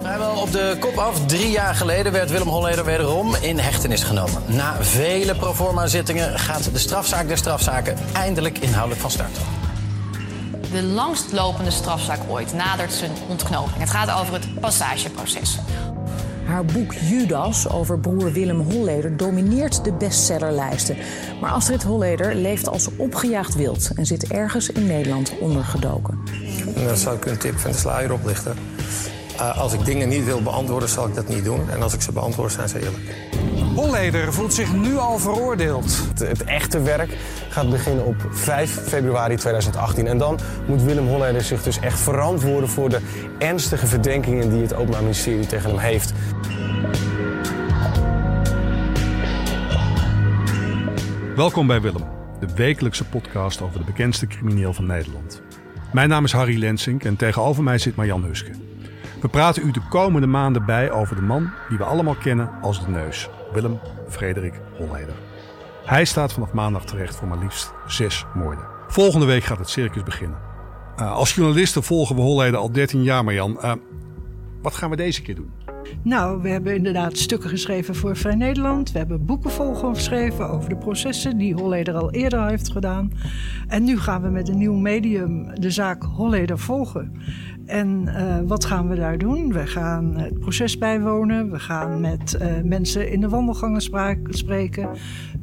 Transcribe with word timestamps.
Vrijwel 0.00 0.40
op 0.40 0.52
de 0.52 0.76
kop 0.80 0.96
af. 0.96 1.26
Drie 1.26 1.50
jaar 1.50 1.74
geleden 1.74 2.12
werd 2.12 2.30
Willem 2.30 2.48
Holleder 2.48 2.84
wederom 2.84 3.34
in 3.34 3.58
hechtenis 3.58 4.02
genomen. 4.02 4.42
Na 4.46 4.76
vele 4.82 5.34
proforma-zittingen 5.34 6.38
gaat 6.38 6.72
de 6.72 6.78
strafzaak 6.78 7.28
der 7.28 7.36
strafzaken 7.36 7.96
eindelijk 8.12 8.58
inhoudelijk 8.58 9.00
van 9.00 9.10
start. 9.10 9.36
De 10.72 10.82
langstlopende 10.82 11.70
strafzaak 11.70 12.20
ooit 12.28 12.52
nadert 12.52 12.92
zijn 12.92 13.10
ontknoping. 13.28 13.78
Het 13.78 13.90
gaat 13.90 14.20
over 14.20 14.34
het 14.34 14.60
passageproces. 14.60 15.58
Haar 16.44 16.64
boek 16.64 16.92
Judas 16.92 17.68
over 17.68 17.98
broer 17.98 18.32
Willem 18.32 18.60
Holleder 18.60 19.16
domineert 19.16 19.84
de 19.84 19.92
bestsellerlijsten. 19.92 20.96
Maar 21.40 21.50
Astrid 21.50 21.82
Holleder 21.82 22.34
leeft 22.34 22.68
als 22.68 22.88
opgejaagd 22.96 23.54
wild 23.54 23.90
en 23.94 24.06
zit 24.06 24.26
ergens 24.26 24.70
in 24.70 24.86
Nederland 24.86 25.38
ondergedoken. 25.38 26.18
En 26.76 26.84
dan 26.86 26.96
zou 26.96 27.16
ik 27.16 27.24
een 27.26 27.38
tip 27.38 27.58
van 27.58 27.70
de 27.70 27.76
sluier 27.76 28.12
oplichten. 28.12 28.56
Uh, 29.36 29.58
als 29.58 29.72
ik 29.72 29.84
dingen 29.84 30.08
niet 30.08 30.24
wil 30.24 30.42
beantwoorden, 30.42 30.88
zal 30.88 31.06
ik 31.06 31.14
dat 31.14 31.28
niet 31.28 31.44
doen. 31.44 31.70
En 31.70 31.82
als 31.82 31.94
ik 31.94 32.02
ze 32.02 32.12
beantwoord, 32.12 32.52
zijn 32.52 32.68
ze 32.68 32.78
eerlijk. 32.78 33.33
Holleder 33.74 34.32
voelt 34.32 34.54
zich 34.54 34.72
nu 34.72 34.96
al 34.96 35.18
veroordeeld. 35.18 35.98
Het, 36.08 36.18
het, 36.18 36.44
echte 36.44 36.82
werk 36.82 37.16
gaat 37.48 37.70
beginnen 37.70 38.04
op 38.04 38.26
5 38.30 38.70
februari 38.70 39.36
2018. 39.36 40.06
En 40.06 40.18
dan 40.18 40.38
moet 40.66 40.82
Willem 40.82 41.06
Holleder 41.06 41.42
zich 41.42 41.62
dus 41.62 41.78
echt 41.80 42.00
verantwoorden 42.00 42.68
voor 42.68 42.88
de 42.88 43.00
ernstige 43.38 43.86
verdenkingen 43.86 44.50
die 44.50 44.62
het 44.62 44.74
Openbaar 44.74 45.02
Ministerie 45.02 45.46
tegen 45.46 45.70
hem 45.70 45.78
heeft. 45.78 46.12
Welkom 51.36 51.66
bij 51.66 51.80
Willem, 51.80 52.04
de 52.40 52.48
wekelijkse 52.54 53.04
podcast 53.04 53.60
over 53.60 53.78
de 53.78 53.84
bekendste 53.84 54.26
crimineel 54.26 54.72
van 54.72 54.86
Nederland. 54.86 55.42
Mijn 55.92 56.08
naam 56.08 56.24
is 56.24 56.32
Harry 56.32 56.58
Lensink 56.58 57.04
en 57.04 57.16
tegenover 57.16 57.62
mij 57.62 57.78
zit 57.78 57.96
Marjan 57.96 58.24
Huske. 58.24 58.50
We 59.20 59.28
praten 59.28 59.66
u 59.66 59.70
de 59.70 59.82
komende 59.88 60.26
maanden 60.26 60.64
bij 60.64 60.90
over 60.90 61.16
de 61.16 61.22
man 61.22 61.50
die 61.68 61.78
we 61.78 61.84
allemaal 61.84 62.14
kennen 62.14 62.50
als 62.62 62.84
de 62.84 62.90
neus, 62.90 63.28
Willem 63.54 63.80
Frederik 64.08 64.60
Holleder. 64.76 65.14
Hij 65.84 66.04
staat 66.04 66.32
vanaf 66.32 66.52
maandag 66.52 66.84
terecht 66.84 67.16
voor 67.16 67.28
maar 67.28 67.38
liefst 67.38 67.72
zes 67.86 68.24
moorden. 68.34 68.64
Volgende 68.88 69.26
week 69.26 69.44
gaat 69.44 69.58
het 69.58 69.68
circus 69.68 70.02
beginnen. 70.02 70.38
Uh, 71.00 71.12
als 71.12 71.34
journalisten 71.34 71.82
volgen 71.82 72.16
we 72.16 72.22
Holleder 72.22 72.58
al 72.58 72.72
13 72.72 73.02
jaar, 73.02 73.24
Marjan. 73.24 73.58
Uh, 73.62 73.72
wat 74.62 74.74
gaan 74.74 74.90
we 74.90 74.96
deze 74.96 75.22
keer 75.22 75.34
doen? 75.34 75.52
Nou, 76.02 76.42
we 76.42 76.48
hebben 76.48 76.74
inderdaad 76.74 77.18
stukken 77.18 77.50
geschreven 77.50 77.94
voor 77.94 78.16
Vrij 78.16 78.34
Nederland. 78.34 78.92
We 78.92 78.98
hebben 78.98 79.24
boeken 79.24 79.50
volgeschreven 79.50 80.48
over 80.48 80.68
de 80.68 80.76
processen 80.76 81.38
die 81.38 81.54
Holleder 81.54 81.94
al 81.94 82.10
eerder 82.10 82.48
heeft 82.48 82.70
gedaan. 82.70 83.12
En 83.68 83.84
nu 83.84 83.98
gaan 83.98 84.22
we 84.22 84.28
met 84.28 84.48
een 84.48 84.58
nieuw 84.58 84.74
medium 84.74 85.60
de 85.60 85.70
zaak 85.70 86.02
Holleder 86.02 86.58
volgen. 86.58 87.12
En 87.66 88.02
uh, 88.06 88.38
wat 88.46 88.64
gaan 88.64 88.88
we 88.88 88.94
daar 88.94 89.18
doen? 89.18 89.52
We 89.52 89.66
gaan 89.66 90.16
het 90.16 90.40
proces 90.40 90.78
bijwonen. 90.78 91.50
We 91.50 91.58
gaan 91.58 92.00
met 92.00 92.38
uh, 92.40 92.46
mensen 92.64 93.10
in 93.10 93.20
de 93.20 93.28
wandelgangen 93.28 93.80
spreken. 94.28 94.88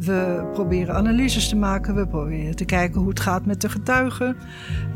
We 0.05 0.49
proberen 0.53 0.95
analyses 0.95 1.49
te 1.49 1.55
maken. 1.55 1.95
We 1.95 2.07
proberen 2.07 2.55
te 2.55 2.65
kijken 2.65 2.99
hoe 2.99 3.09
het 3.09 3.19
gaat 3.19 3.45
met 3.45 3.61
de 3.61 3.69
getuigen. 3.69 4.37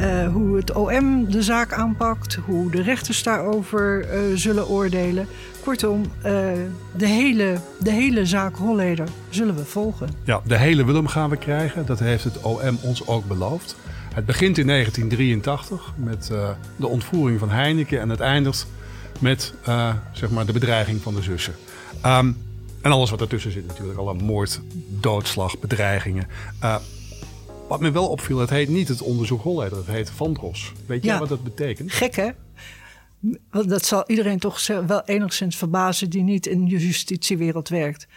Uh, 0.02 0.28
hoe 0.28 0.56
het 0.56 0.74
OM 0.74 1.32
de 1.32 1.44
zaak 1.44 1.74
aanpakt. 1.74 2.36
Hoe 2.46 2.72
de 2.72 2.82
rechters 2.82 3.24
daarover 3.24 4.08
zullen 4.36 4.68
oordelen. 4.68 5.28
Kortom, 5.64 6.02
de, 6.96 7.08
hele, 7.08 7.58
de 7.80 7.92
hele 7.92 8.26
zaak 8.26 8.56
Holleder 8.56 9.08
zullen 9.30 9.56
we 9.56 9.66
volgen. 9.66 10.10
Ja, 10.24 10.42
de 10.44 10.58
hele 10.58 10.86
Willem 10.86 11.08
gaan 11.08 11.30
we 11.30 11.38
krijgen. 11.38 11.86
Dat 11.86 12.00
heeft 12.00 12.24
het 12.24 12.42
OM 12.42 12.78
ons 12.82 13.08
ook 13.08 13.28
beloofd. 13.28 13.76
Het 14.14 14.26
begint 14.26 14.58
in 14.58 14.68
1983 14.68 15.94
met 15.96 16.32
de 16.76 16.88
ontvoering 16.88 17.40
van 17.40 17.50
Heineken 17.50 18.00
en 18.00 18.10
het 18.10 18.20
eindigt 18.20 18.68
met 19.20 19.54
zeg 20.12 20.30
maar 20.30 20.46
de 20.46 20.54
bedreiging 20.54 21.02
van 21.02 21.16
de 21.16 21.22
zussen. 21.22 21.54
Um, 22.06 22.38
en 22.86 22.92
alles 22.92 23.10
wat 23.10 23.22
ertussen 23.22 23.52
zit 23.52 23.68
natuurlijk, 23.68 24.00
alle 24.00 24.14
moord, 24.14 24.62
doodslag, 25.00 25.60
bedreigingen. 25.60 26.28
Uh, 26.64 26.76
wat 27.68 27.80
me 27.80 27.92
wel 27.92 28.08
opviel, 28.08 28.38
het 28.40 28.50
heet 28.50 28.70
niet 28.70 28.88
het 28.88 29.02
onderzoek 29.02 29.42
Holleder, 29.42 29.78
het 29.78 29.88
heet 29.88 30.10
Vandros. 30.10 30.74
Weet 30.86 31.04
Ja. 31.04 31.20
wat 31.20 31.30
dat 31.30 31.44
betekent? 31.44 31.92
Gek 31.92 32.16
hè? 32.16 32.30
Dat 33.50 33.86
zal 33.86 34.04
iedereen 34.08 34.40
toch 34.40 34.68
wel 34.68 35.02
enigszins 35.06 35.56
verbazen 35.56 36.10
die 36.10 36.22
niet 36.24 36.46
in 36.46 36.66
de 36.66 36.78
justitiewereld 36.78 37.70
werkt. 37.70 38.08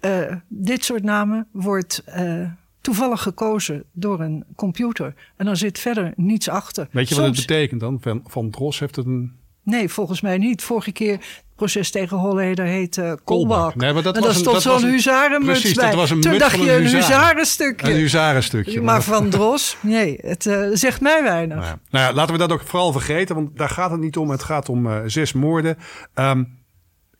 Eh, 0.00 0.36
dit 0.48 0.84
soort 0.84 1.02
namen 1.02 1.46
wordt 1.52 2.02
eh, 2.04 2.50
toevallig 2.80 3.22
gekozen 3.22 3.84
door 3.92 4.20
een 4.20 4.44
computer. 4.56 5.14
En 5.36 5.46
dan 5.46 5.56
zit 5.56 5.78
verder 5.78 6.12
niets 6.16 6.48
achter. 6.48 6.88
Weet 6.90 7.08
je 7.08 7.14
wat 7.14 7.24
het 7.24 7.34
betekent 7.46 7.80
dan? 7.80 7.98
Van, 8.00 8.22
van 8.26 8.50
Dros 8.50 8.78
heeft 8.78 8.96
het 8.96 9.06
een 9.06 9.32
Nee, 9.64 9.88
volgens 9.88 10.20
mij 10.20 10.38
niet. 10.38 10.62
Vorige 10.62 10.92
keer 10.92 11.12
het 11.12 11.44
proces 11.56 11.90
tegen 11.90 12.16
Holleder 12.16 12.64
heette 12.64 13.02
uh, 13.02 13.12
Kolbak. 13.24 13.74
Nee, 13.74 13.92
maar 13.92 14.02
dat 14.02 14.16
en 14.16 14.20
was 14.22 14.28
daar 14.28 14.38
een- 14.54 14.60
stond 14.60 14.74
dat 14.74 14.80
zo'n 14.80 14.90
huzarenmuts 14.90 15.60
Precies, 15.60 15.74
bij. 15.78 15.86
dat 15.86 15.94
was 15.94 16.10
een 16.10 16.20
Toen 16.20 16.38
dacht 16.38 16.56
je 16.58 16.72
een 16.76 16.86
huzarenstukje. 16.86 17.90
een 17.92 17.96
huzarenstukje. 17.98 18.80
Maar 18.80 19.02
van 19.02 19.28
Dros, 19.30 19.76
nee, 19.80 20.18
het 20.22 20.46
eh, 20.46 20.68
zegt 20.72 21.00
mij 21.00 21.22
weinig. 21.22 21.56
Nou 21.56 21.68
ja. 21.68 21.78
Nou 21.90 22.04
ja, 22.06 22.12
laten 22.12 22.32
we 22.32 22.38
dat 22.38 22.52
ook 22.52 22.60
vooral 22.62 22.92
vergeten, 22.92 23.34
want 23.34 23.56
daar 23.56 23.68
gaat 23.68 23.90
het 23.90 24.00
niet 24.00 24.16
om. 24.16 24.30
Het 24.30 24.42
gaat 24.42 24.68
om 24.68 24.86
eh, 24.86 25.00
zes 25.06 25.32
moorden. 25.32 25.76
Ehm, 26.14 26.44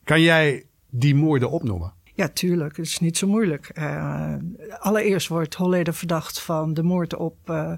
kan 0.05 0.21
jij 0.21 0.65
die 0.91 1.15
moorden 1.15 1.51
opnoemen? 1.51 1.93
Ja, 2.15 2.29
tuurlijk. 2.29 2.77
Het 2.77 2.87
is 2.87 2.99
niet 2.99 3.19
zo 3.19 3.27
moeilijk. 3.27 3.69
Eh, 3.69 4.35
allereerst 4.79 5.29
wordt 5.29 5.55
Holleder 5.55 5.95
verdacht 5.95 6.41
van 6.41 6.75
de 6.75 6.83
moord 6.83 7.17
op 7.17 7.37
eh, 7.45 7.73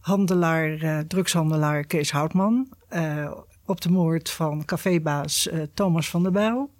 handelaar, 0.00 0.72
eh, 0.72 0.98
drugshandelaar 0.98 1.84
Kees 1.84 2.10
Houtman. 2.12 2.68
Op 3.70 3.80
de 3.80 3.90
moord 3.90 4.30
van 4.30 4.64
cafébaas 4.64 5.48
eh, 5.48 5.60
Thomas 5.74 6.08
van 6.10 6.22
der 6.22 6.32
Bijl. 6.32 6.70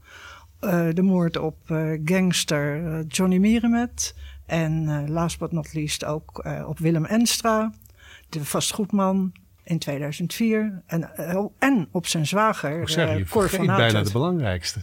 Eh, 0.61 0.87
de 0.93 1.03
moord 1.03 1.37
op 1.37 1.57
eh, 1.67 2.01
gangster 2.05 3.01
Johnny 3.09 3.37
Mierenmet. 3.37 4.15
En 4.47 5.05
last 5.11 5.39
but 5.39 5.53
not 5.53 5.75
least 5.75 6.05
ook 6.05 6.45
op 6.67 6.79
Willem 6.79 7.05
Enstra, 7.05 7.73
de 8.29 8.45
vastgoedman 8.45 9.33
in 9.65 9.79
2004. 9.79 10.83
En, 10.87 11.17
eh, 11.17 11.45
en 11.59 11.89
op 11.91 12.07
zijn 12.07 12.27
zwager, 12.27 12.89
zeg 12.89 13.17
je, 13.19 13.25
Cor 13.25 13.49
van 13.49 13.67
bijna 13.67 13.79
Houten. 13.81 14.05
de 14.05 14.13
belangrijkste. 14.13 14.81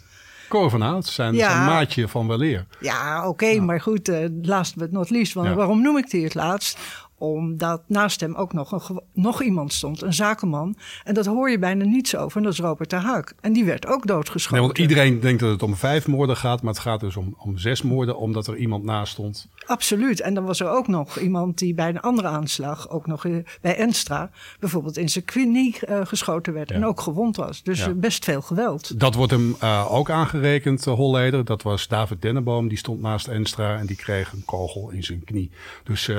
Cor 0.50 0.70
van 0.70 0.82
Hout, 0.82 1.06
zijn, 1.06 1.34
Ja. 1.34 1.50
zijn 1.52 1.66
maatje 1.66 2.08
van 2.08 2.28
weleer. 2.28 2.66
Ja, 2.80 3.28
oké, 3.28 3.60
maar 3.60 3.82
goed, 3.82 4.10
eh, 4.10 4.26
last 4.42 4.76
but 4.76 4.92
not 4.92 5.10
least. 5.10 5.34
Want 5.34 5.48
Ja. 5.48 5.54
waarom 5.56 5.82
noem 5.82 5.98
ik 5.98 6.10
die 6.10 6.24
het 6.24 6.34
laatst? 6.36 6.80
Omdat 7.20 7.82
naast 7.88 8.20
hem 8.20 8.36
ook 8.36 8.54
nog, 8.54 8.90
een, 8.90 9.02
nog 9.14 9.42
iemand 9.44 9.74
stond, 9.74 10.02
een 10.02 10.14
zakenman. 10.14 10.76
En 11.04 11.14
dat 11.14 11.26
hoor 11.26 11.50
je 11.50 11.60
bijna 11.60 11.84
niets 11.86 12.16
over, 12.16 12.38
en 12.38 12.44
dat 12.44 12.54
is 12.54 12.60
Robert 12.60 12.90
de 12.90 12.96
Haak. 12.96 13.34
En 13.42 13.54
die 13.54 13.66
werd 13.66 13.88
ook 13.88 14.08
doodgeschoten. 14.08 14.58
Nee, 14.58 14.66
want 14.68 14.78
iedereen 14.78 15.20
denkt 15.20 15.40
dat 15.40 15.52
het 15.52 15.64
om 15.64 15.76
vijf 15.76 16.08
moorden 16.08 16.38
gaat, 16.38 16.62
maar 16.62 16.74
het 16.74 16.82
gaat 16.82 17.00
dus 17.00 17.16
om, 17.16 17.36
om 17.38 17.58
zes 17.58 17.82
moorden, 17.82 18.18
omdat 18.18 18.48
er 18.48 18.58
iemand 18.58 18.84
naast 18.84 19.12
stond. 19.12 19.48
Absoluut. 19.66 20.20
En 20.22 20.34
dan 20.34 20.46
was 20.46 20.60
er 20.60 20.70
ook 20.70 20.88
nog 20.88 21.20
iemand 21.20 21.58
die 21.58 21.74
bij 21.74 21.90
een 21.90 22.00
andere 22.00 22.28
aanslag, 22.28 22.90
ook 22.90 23.08
nog 23.08 23.26
bij 23.62 23.76
Enstra, 23.78 24.30
bijvoorbeeld 24.60 24.98
in 24.98 25.10
zijn 25.10 25.26
knie 25.26 25.80
eh, 25.80 26.06
geschoten 26.06 26.54
werd 26.54 26.72
en 26.72 26.86
ook 26.86 27.02
gewond 27.02 27.36
was. 27.36 27.64
Dus 27.64 27.80
Ja. 27.80 27.88
eh, 27.88 27.94
best 27.96 28.24
veel 28.24 28.42
geweld. 28.42 29.00
Dat 29.00 29.16
wordt 29.16 29.32
hem 29.32 29.56
eh, 29.60 29.94
ook 29.94 30.10
aangerekend, 30.10 30.86
uh, 30.88 30.94
Holleder. 30.94 31.46
Dat 31.46 31.62
was 31.62 31.88
David 31.88 32.22
Denneboom, 32.22 32.68
die 32.68 32.78
stond 32.78 33.02
naast 33.02 33.28
Enstra 33.28 33.78
en 33.78 33.86
die 33.86 33.96
kreeg 33.96 34.32
een 34.34 34.46
kogel 34.46 34.90
in 34.90 35.04
zijn 35.04 35.24
knie. 35.24 35.52
Dus 35.84 36.12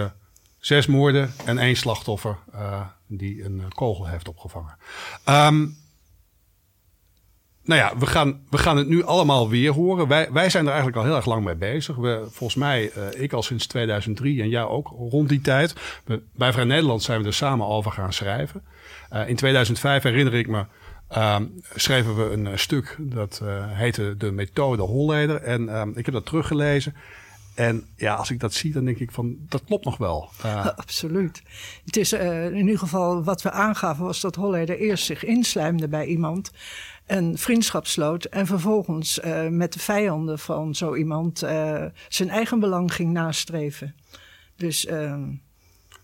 zes 0.69 0.87
moorden 0.87 1.33
en 1.45 1.59
één 1.59 1.77
slachtoffer 1.77 2.37
eh, 2.53 2.81
die 3.07 3.45
een 3.45 3.61
eh, 3.61 3.67
kogel 3.69 4.07
heeft 4.07 4.29
opgevangen. 4.29 4.77
Ehm, 5.25 5.67
nou 7.65 7.81
ja, 7.81 7.99
we 7.99 8.07
gaan, 8.07 8.41
we 8.51 8.59
gaan 8.59 8.77
het 8.77 8.89
nu 8.89 9.05
allemaal 9.05 9.49
weer 9.49 9.73
horen. 9.73 10.09
Wij, 10.09 10.33
wij 10.33 10.51
zijn 10.51 10.65
er 10.65 10.73
eigenlijk 10.73 10.99
al 10.99 11.05
heel 11.05 11.17
erg 11.17 11.27
lang 11.27 11.45
mee 11.45 11.55
bezig. 11.55 11.97
We, 11.97 12.27
volgens 12.31 12.55
mij, 12.55 12.91
eh, 12.91 13.23
ik 13.23 13.33
al 13.33 13.43
sinds 13.43 13.67
2003 13.67 14.43
en 14.43 14.49
jij 14.49 14.63
ook 14.63 14.89
rond 14.89 15.29
die 15.29 15.41
tijd. 15.41 15.75
Bij 16.35 16.53
Vrij 16.53 16.65
Nederland 16.65 17.03
zijn 17.03 17.21
we 17.21 17.27
er 17.27 17.35
samen 17.35 17.67
over 17.67 17.93
gaan 17.93 18.13
schrijven. 18.13 18.65
In 19.27 19.37
2005 19.37 20.03
herinner 20.03 20.35
ik 20.35 20.49
me, 20.49 20.65
ehm, 21.09 21.45
schreven 21.75 22.17
we 22.17 22.33
een 22.33 22.59
stuk 22.59 22.97
dat 22.99 23.43
heette 23.67 24.17
De 24.17 24.33
Methode 24.33 24.83
Holleder. 24.83 25.43
En 25.43 25.69
ehm, 25.69 25.89
ik 25.95 26.05
heb 26.05 26.15
dat 26.15 26.27
teruggelezen. 26.27 26.95
En 27.59 27.87
ja, 27.97 28.15
als 28.15 28.31
ik 28.31 28.41
dat 28.41 28.55
zie, 28.55 28.73
dan 28.73 28.85
denk 28.85 28.99
ik 28.99 29.11
van, 29.11 29.37
dat 29.49 29.65
klopt 29.65 29.85
nog 29.85 29.97
wel. 29.97 30.31
Absoluut. 30.77 31.43
Het 31.85 31.97
is 31.97 32.13
eh, 32.13 32.45
in 32.45 32.57
ieder 32.57 32.79
geval 32.79 33.25
wat 33.25 33.43
we 33.43 33.51
aangaven 33.51 34.05
was 34.05 34.21
dat 34.21 34.35
Holleder 34.35 34.79
eerst 34.79 35.05
zich 35.05 35.25
inslijmde 35.25 35.89
bij 35.89 36.07
iemand 36.07 36.51
en 37.07 37.39
vriendschap 37.39 37.87
sloot 37.87 38.25
en 38.25 38.47
vervolgens 38.47 39.21
eh, 39.21 39.47
met 39.49 39.73
de 39.73 39.79
vijanden 39.79 40.39
van 40.39 40.75
zo 40.75 40.95
iemand 40.95 41.43
eh, 41.43 41.85
zijn 42.09 42.29
eigen 42.29 42.61
belang 42.61 42.95
ging 42.95 43.13
nastreven. 43.13 43.95
Dus 44.57 44.87
ehm, 44.87 45.31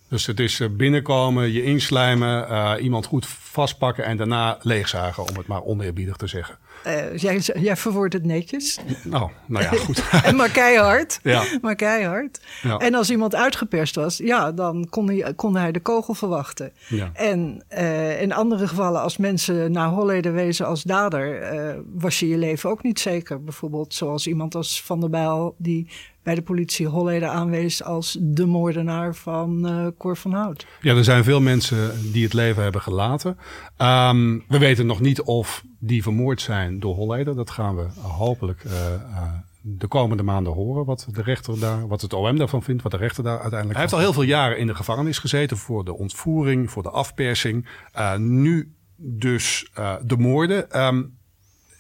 Dus 0.09 0.27
het 0.27 0.41
is 0.41 0.63
binnenkomen, 0.77 1.53
je 1.53 1.63
inslijmen, 1.63 2.81
iemand 2.83 3.07
goed 3.07 3.27
vastpakken 3.27 4.05
en 4.05 4.17
daarna 4.17 4.59
leegzagen, 4.63 5.29
om 5.29 5.37
het 5.37 5.47
maar 5.47 5.63
oneerbiedig 5.63 6.17
te 6.17 6.27
zeggen. 6.27 6.59
Uh, 6.87 7.17
jij, 7.17 7.39
jij 7.39 7.77
verwoordt 7.77 8.15
het 8.15 8.25
netjes. 8.25 8.79
Nou, 9.05 9.31
nou 9.47 9.65
ja, 9.65 9.71
goed. 9.71 10.05
en 10.25 10.37
maar 10.37 10.51
keihard. 10.51 11.19
Ja. 11.23 11.45
Maar 11.61 11.75
keihard. 11.75 12.41
Ja. 12.63 12.79
En 12.79 12.95
als 12.95 13.11
iemand 13.11 13.35
uitgeperst 13.35 13.95
was, 13.95 14.17
ja, 14.17 14.53
dan 14.53 14.87
kon 14.91 15.09
hij, 15.09 15.35
kon 15.35 15.57
hij 15.57 15.73
de 15.73 15.81
kogel 15.81 16.15
verwachten. 16.15 16.73
Ja. 16.89 17.11
En 17.13 17.65
uh, 17.71 18.23
in 18.23 18.33
andere 18.33 18.69
gevallen, 18.69 19.01
als 19.01 19.17
mensen 19.17 19.73
naar 19.73 19.89
Holleder 19.89 20.33
wezen 20.33 20.67
als 20.67 20.83
dader, 20.83 21.55
uh, 21.55 21.75
was 21.95 22.21
je 22.21 22.29
je 22.29 22.39
leven 22.39 22.71
ook 22.71 22.83
niet 22.83 23.01
zeker. 23.01 23.45
Bijvoorbeeld 23.45 23.95
zoals 23.95 24.27
iemand 24.27 24.55
als 24.55 24.83
Van 24.83 25.01
der 25.01 25.11
Bijl, 25.11 25.55
die 25.59 25.89
bij 26.25 26.35
de 26.35 26.43
politie 26.43 26.87
Holleder 26.87 27.29
aanwees 27.29 27.83
als 27.83 28.19
de 28.21 28.47
moordenaar 28.47 29.15
van 29.15 29.71
uh, 29.71 29.87
Cor 29.99 30.17
van 30.17 30.33
Hout. 30.33 30.67
Ja, 30.81 30.95
er 30.95 31.05
zijn 31.05 31.25
veel 31.25 31.41
mensen 31.41 32.13
die 32.13 32.25
het 32.25 32.33
leven 32.33 32.63
hebben 32.63 32.81
gelaten. 32.81 33.39
Um, 33.79 34.45
we 34.49 34.59
weten 34.59 34.87
nog 34.87 35.01
niet 35.01 35.23
of 35.23 35.63
die 35.87 36.03
vermoord 36.03 36.41
zijn 36.41 36.81
door 36.81 36.95
Holleder. 36.95 37.37
Dat 37.37 37.51
gaan 37.51 37.77
we 37.77 37.87
hopelijk 38.01 38.65
uh, 38.65 38.73
uh, 38.73 39.33
de 39.61 39.87
komende 39.87 40.23
maanden 40.23 40.53
horen. 40.53 40.85
Wat 40.85 41.07
de 41.11 41.23
rechter 41.23 41.61
daar, 41.61 41.89
wat 41.89 42.01
het 42.01 42.13
OM 42.13 42.39
daarvan 42.39 42.63
vindt, 42.63 42.83
wat 42.83 42.93
de 42.93 42.99
rechter 42.99 43.25
daar 43.25 43.41
uiteindelijk. 43.41 43.73
Hij 43.73 43.81
heeft 43.81 43.93
al 43.93 43.99
heel 43.99 44.13
veel 44.13 44.23
jaren 44.23 44.59
in 44.59 44.67
de 44.67 44.75
gevangenis 44.75 45.19
gezeten 45.19 45.57
voor 45.57 45.85
de 45.85 45.95
ontvoering, 45.95 46.71
voor 46.71 46.83
de 46.83 46.91
afpersing. 46.91 47.67
Uh, 47.97 48.17
nu 48.17 48.75
dus 48.97 49.71
uh, 49.79 49.95
de 50.03 50.17
moorden. 50.17 50.85
Um, 50.87 51.19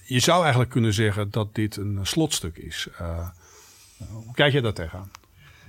je 0.04 0.20
zou 0.20 0.40
eigenlijk 0.40 0.70
kunnen 0.70 0.94
zeggen 0.94 1.30
dat 1.30 1.54
dit 1.54 1.76
een 1.76 1.98
slotstuk 2.02 2.56
is. 2.56 2.88
Uh, 3.00 3.28
hoe 4.10 4.34
kijk 4.34 4.52
je 4.52 4.60
daar 4.60 4.72
tegenaan? 4.72 5.10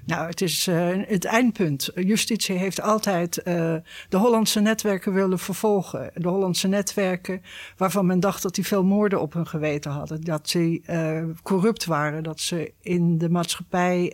Nou, 0.05 0.27
het 0.27 0.41
is 0.41 0.67
uh, 0.67 0.89
het 1.07 1.25
eindpunt. 1.25 1.89
Justitie 1.95 2.55
heeft 2.55 2.81
altijd 2.81 3.37
uh, 3.37 3.43
de 4.09 4.17
Hollandse 4.17 4.59
netwerken 4.59 5.13
willen 5.13 5.39
vervolgen. 5.39 6.11
De 6.13 6.27
Hollandse 6.27 6.67
netwerken 6.67 7.41
waarvan 7.77 8.05
men 8.05 8.19
dacht 8.19 8.41
dat 8.41 8.55
die 8.55 8.65
veel 8.65 8.83
moorden 8.83 9.21
op 9.21 9.33
hun 9.33 9.47
geweten 9.47 9.91
hadden. 9.91 10.21
Dat 10.21 10.49
ze 10.49 10.81
uh, 10.89 11.23
corrupt 11.43 11.85
waren, 11.85 12.23
dat 12.23 12.39
ze 12.39 12.73
in 12.81 13.17
de 13.17 13.29
maatschappij 13.29 14.13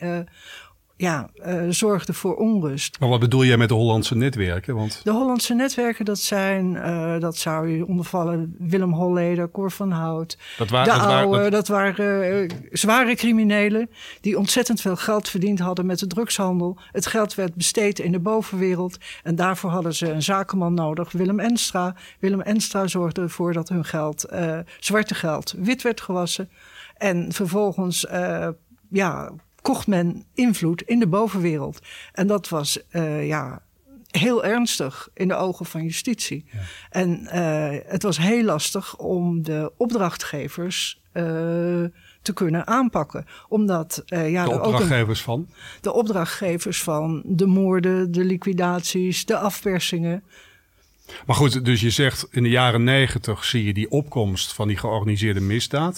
ja, 1.01 1.29
uh, 1.45 1.63
zorgde 1.69 2.13
voor 2.13 2.35
onrust. 2.35 2.99
Maar 2.99 3.09
wat 3.09 3.19
bedoel 3.19 3.45
jij 3.45 3.57
met 3.57 3.69
de 3.69 3.73
Hollandse 3.75 4.15
netwerken? 4.15 4.75
Want... 4.75 5.01
De 5.03 5.11
Hollandse 5.11 5.53
netwerken, 5.53 6.05
dat 6.05 6.19
zijn, 6.19 6.73
uh, 6.73 7.19
dat 7.19 7.37
zou 7.37 7.69
je 7.69 7.85
ondervallen, 7.85 8.55
Willem 8.59 8.93
Holleder, 8.93 9.51
Cor 9.51 9.71
van 9.71 9.91
Hout. 9.91 10.37
Dat, 10.57 10.69
waar, 10.69 10.83
de 10.83 10.89
dat, 10.89 10.99
oude, 10.99 11.37
waar, 11.37 11.41
dat... 11.43 11.51
dat 11.51 11.67
waren 11.67 12.43
uh, 12.43 12.49
zware 12.71 13.15
criminelen 13.15 13.89
die 14.21 14.37
ontzettend 14.37 14.81
veel 14.81 14.95
geld 14.95 15.29
verdiend 15.29 15.59
hadden 15.59 15.85
met 15.85 15.99
de 15.99 16.07
drugshandel. 16.07 16.77
Het 16.91 17.05
geld 17.05 17.35
werd 17.35 17.55
besteed 17.55 17.99
in 17.99 18.11
de 18.11 18.19
bovenwereld 18.19 18.97
en 19.23 19.35
daarvoor 19.35 19.69
hadden 19.69 19.93
ze 19.93 20.11
een 20.11 20.23
zakenman 20.23 20.73
nodig, 20.73 21.11
Willem 21.11 21.39
Enstra. 21.39 21.95
Willem 22.19 22.41
Enstra 22.41 22.87
zorgde 22.87 23.21
ervoor 23.21 23.53
dat 23.53 23.69
hun 23.69 23.85
geld, 23.85 24.25
zwarte 24.79 25.15
geld, 25.15 25.53
wit 25.57 25.81
werd 25.81 26.01
gewassen. 26.01 26.49
En 26.97 27.31
vervolgens, 27.31 28.05
ja 28.89 29.31
kocht 29.61 29.87
men 29.87 30.25
invloed 30.33 30.81
in 30.81 30.99
de 30.99 31.07
bovenwereld. 31.07 31.79
En 32.11 32.27
dat 32.27 32.49
was 32.49 32.79
uh, 32.91 33.27
ja, 33.27 33.61
heel 34.11 34.43
ernstig 34.43 35.09
in 35.13 35.27
de 35.27 35.35
ogen 35.35 35.65
van 35.65 35.83
justitie. 35.83 36.45
Ja. 36.51 36.59
En 36.89 37.21
uh, 37.23 37.79
het 37.85 38.03
was 38.03 38.17
heel 38.17 38.43
lastig 38.43 38.97
om 38.97 39.43
de 39.43 39.71
opdrachtgevers 39.77 41.01
uh, 41.13 41.23
te 42.21 42.33
kunnen 42.33 42.67
aanpakken. 42.67 43.25
Omdat 43.47 44.03
ja, 44.05 44.45
de 44.45 44.51
er 44.51 44.61
opdrachtgevers 44.61 45.21
van? 45.21 45.49
De 45.81 45.93
opdrachtgevers 45.93 46.83
van 46.83 47.23
de 47.25 47.45
moorden, 47.45 48.11
de 48.11 48.23
liquidaties, 48.23 49.25
de 49.25 49.37
afpersingen. 49.37 50.23
Maar 51.25 51.35
goed, 51.35 51.65
dus 51.65 51.81
je 51.81 51.89
zegt 51.89 52.27
in 52.31 52.43
de 52.43 52.49
jaren 52.49 52.83
negentig 52.83 53.45
zie 53.45 53.65
je 53.65 53.73
die 53.73 53.91
opkomst 53.91 54.53
van 54.53 54.67
die 54.67 54.77
georganiseerde 54.77 55.41
misdaad. 55.41 55.97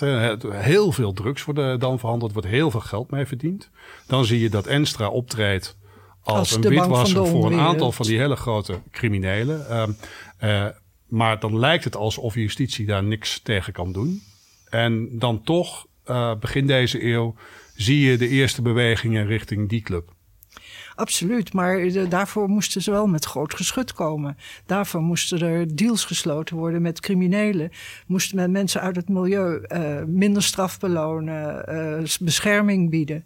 Heel 0.50 0.92
veel 0.92 1.14
drugs 1.14 1.44
worden 1.46 1.80
dan 1.80 2.00
verhandeld, 2.00 2.34
wordt 2.34 2.48
heel 2.48 2.72
veel 2.72 2.80
geld 2.80 3.12
mee 3.12 3.26
verdiend. 3.26 3.70
Dan 4.08 4.26
zie 4.26 4.40
je 4.40 4.50
dat 4.50 4.68
Enstra 4.68 5.08
optreedt 5.10 5.76
als, 6.24 6.38
Als 6.38 6.52
een 6.52 6.62
witwasser 6.62 7.28
voor 7.28 7.52
een 7.52 7.60
aantal 7.60 7.92
van 7.92 8.06
die 8.06 8.18
hele 8.18 8.36
grote 8.36 8.80
criminelen. 8.92 9.66
Uh, 9.70 9.88
uh, 10.44 10.68
maar 11.08 11.40
dan 11.40 11.60
lijkt 11.60 11.84
het 11.84 11.96
alsof 11.96 12.36
justitie 12.36 12.86
daar 12.86 13.04
niks 13.04 13.40
tegen 13.40 13.74
kan 13.74 13.92
doen. 13.92 14.22
En 14.70 15.20
dan 15.20 15.44
toch, 15.44 15.88
uh, 16.06 16.36
begin 16.40 16.68
deze 16.68 17.06
eeuw, 17.06 17.36
zie 17.76 18.00
je 18.00 18.18
de 18.18 18.28
eerste 18.28 18.62
bewegingen 18.62 19.26
richting 19.26 19.70
die 19.70 19.82
club. 19.82 20.13
Absoluut, 20.96 21.54
maar 21.54 22.08
daarvoor 22.10 22.50
moesten 22.50 22.82
ze 22.82 22.92
wel 22.92 23.08
met 23.08 23.26
groot 23.26 23.54
geschut 23.54 23.94
komen. 23.94 24.38
Daarvoor 24.66 25.02
moesten 25.02 25.40
er 25.42 25.76
deals 25.76 26.06
gesloten 26.06 26.56
worden 26.56 26.82
met 26.82 27.00
criminelen. 27.00 27.72
Moesten 28.08 28.36
men 28.36 28.52
mensen 28.52 28.82
uit 28.82 28.96
het 28.96 29.10
milieu 29.10 29.66
uh, 29.68 30.04
minder 30.06 30.44
straf 30.44 30.80
belonen, 30.80 31.66
uh, 32.02 32.04
bescherming 32.20 32.90
bieden. 32.90 33.26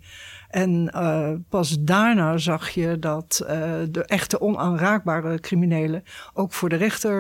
En 0.50 0.92
uh, 0.96 1.30
pas 1.50 1.78
daarna 1.80 2.38
zag 2.38 2.70
je 2.70 3.00
dat 3.00 3.44
de 3.90 4.04
echte 4.06 4.42
onaanraakbare 4.42 5.40
criminelen 5.40 6.04
ook 6.34 6.54
voor 6.54 6.70
de 6.70 6.76
rechter 6.76 7.14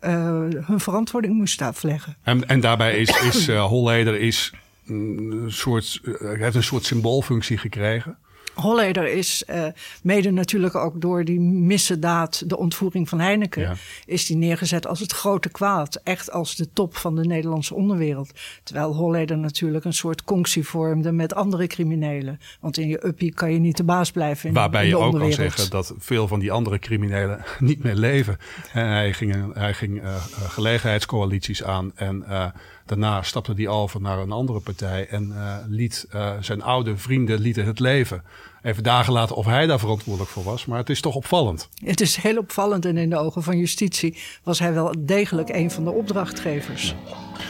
hun 0.00 0.80
verantwoording 0.80 1.34
moesten 1.34 1.66
afleggen. 1.66 2.16
En, 2.22 2.48
en 2.48 2.60
daarbij 2.60 2.98
is, 2.98 3.22
is 3.22 3.48
Holleder 3.48 4.20
is 4.20 4.52
een 4.86 5.44
soort, 5.46 6.00
heeft 6.18 6.54
een 6.54 6.62
soort 6.62 6.84
symboolfunctie 6.84 7.58
gekregen. 7.58 8.18
Holleder 8.60 9.08
is 9.08 9.44
uh, 9.50 9.64
mede 10.02 10.30
natuurlijk 10.30 10.74
ook 10.74 11.00
door 11.00 11.24
die 11.24 11.40
missedaad, 11.40 12.48
de 12.48 12.56
ontvoering 12.58 13.08
van 13.08 13.20
Heineken, 13.20 13.62
Ja. 13.62 13.74
is 14.06 14.26
die 14.26 14.36
neergezet 14.36 14.86
als 14.86 15.00
het 15.00 15.12
grote 15.12 15.48
kwaad. 15.48 16.00
Echt 16.04 16.30
als 16.32 16.56
de 16.56 16.72
top 16.72 16.96
van 16.96 17.16
de 17.16 17.24
Nederlandse 17.24 17.74
onderwereld. 17.74 18.30
Terwijl 18.62 18.94
Holleder 18.94 19.38
natuurlijk 19.38 19.84
een 19.84 19.92
soort 19.92 20.24
conctie 20.24 20.66
vormde 20.66 21.12
met 21.12 21.34
andere 21.34 21.66
criminelen. 21.66 22.40
Want 22.60 22.78
in 22.78 22.88
je 22.88 23.06
uppie 23.06 23.34
kan 23.34 23.52
je 23.52 23.58
niet 23.58 23.76
de 23.76 23.84
baas 23.84 24.10
blijven 24.10 24.48
in, 24.48 24.54
Waarbij 24.54 24.82
in 24.82 24.88
je 24.88 24.94
de 24.94 25.00
ook 25.00 25.18
kan 25.18 25.32
zeggen 25.32 25.70
dat 25.70 25.94
veel 25.98 26.28
van 26.28 26.38
die 26.40 26.52
andere 26.52 26.78
criminelen 26.78 27.44
niet 27.58 27.82
meer 27.82 27.94
leven. 27.94 28.36
En 28.72 28.86
hij 28.86 29.12
ging, 29.12 29.54
hij 29.54 29.74
ging 29.74 30.02
uh, 30.02 30.14
gelegenheidscoalities 30.48 31.64
aan 31.64 31.92
en 31.94 32.24
uh, 32.28 32.46
daarna 32.88 33.22
stapte 33.22 33.52
hij 33.56 33.68
over 33.68 34.00
naar 34.00 34.18
een 34.18 34.32
andere 34.32 34.60
partij 34.60 35.08
en 35.08 35.28
uh, 35.28 35.56
liet 35.68 36.06
uh, 36.14 36.32
zijn 36.40 36.62
oude 36.62 36.96
vrienden 36.96 37.40
lieten 37.40 37.64
het 37.64 37.80
leven. 37.80 38.22
Even 38.62 38.82
dagen 38.82 39.12
later 39.12 39.36
of 39.36 39.44
hij 39.46 39.66
daar 39.66 39.78
verantwoordelijk 39.78 40.30
voor 40.30 40.44
was, 40.44 40.66
maar 40.66 40.78
het 40.78 40.90
is 40.90 41.00
toch 41.00 41.14
opvallend. 41.14 41.68
Het 41.84 42.00
is 42.00 42.16
heel 42.16 42.38
opvallend 42.38 42.84
en 42.84 42.96
in 42.96 43.10
de 43.10 43.16
ogen 43.16 43.42
van 43.42 43.58
justitie 43.58 44.16
was 44.42 44.58
hij 44.58 44.72
wel 44.72 44.94
degelijk 44.98 45.48
een 45.48 45.70
van 45.70 45.84
de 45.84 45.90
opdrachtgevers. 45.90 46.94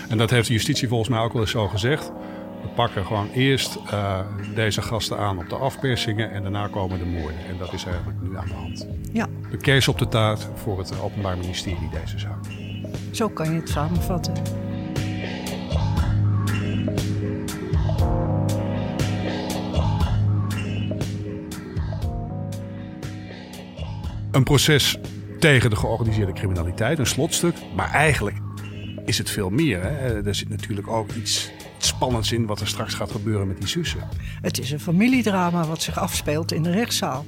En 0.08 0.19
dat 0.19 0.31
heeft 0.31 0.46
de 0.46 0.52
justitie 0.52 0.88
volgens 0.88 1.08
mij 1.08 1.20
ook 1.20 1.32
wel 1.32 1.43
eens 1.43 1.50
zo 1.50 1.69
gezegd. 1.69 2.12
We 2.62 2.69
pakken 2.75 3.06
gewoon 3.06 3.31
eerst 3.31 3.79
uh, 3.93 4.20
deze 4.55 4.82
gasten 4.82 5.19
aan 5.19 5.38
op 5.38 5.49
de 5.49 5.56
afpersingen 5.56 6.31
en 6.31 6.43
daarna 6.43 6.67
komen 6.69 6.99
de 6.99 7.05
moorden. 7.05 7.46
En 7.49 7.58
dat 7.58 7.73
is 7.73 7.85
eigenlijk 7.85 8.23
nu 8.23 8.37
aan 8.37 8.46
de 8.46 8.54
hand. 8.54 8.87
Ja, 9.12 9.26
De 9.50 9.57
kers 9.57 9.88
op 9.88 9.99
de 9.99 10.09
taart 10.09 10.49
voor 10.54 10.78
het 10.78 11.00
Openbaar 11.00 11.38
Ministerie 11.38 11.88
deze 12.02 12.18
zaak. 12.18 12.45
zo 13.12 13.28
kan 13.28 13.52
je 13.52 13.61
het 13.61 13.68
samenvatten. 13.68 14.66
Een 24.38 24.45
proces 24.45 24.99
tegen 25.38 25.71
de 25.71 25.76
georganiseerde 25.76 26.33
criminaliteit, 26.33 26.99
een 26.99 27.07
slotstuk. 27.07 27.54
Maar 27.75 27.90
eigenlijk 27.90 28.37
is 29.04 29.18
het 29.18 29.30
veel 29.30 29.50
meer. 29.50 29.83
Hè? 29.83 30.26
Er 30.26 30.35
zit 30.35 30.49
natuurlijk 30.49 30.88
ook 30.88 31.12
iets 31.12 31.50
spannends 31.85 32.32
in 32.32 32.47
wat 32.47 32.61
er 32.61 32.68
straks 32.68 32.94
gaat 32.94 33.11
gebeuren 33.11 33.47
met 33.47 33.58
die 33.58 33.68
zussen. 33.68 34.08
Het 34.42 34.58
is 34.58 34.70
een 34.70 34.80
familiedrama 34.80 35.64
wat 35.64 35.82
zich 35.82 35.99
afspeelt 35.99 36.52
in 36.52 36.62
de 36.62 36.70
rechtszaal. 36.70 37.25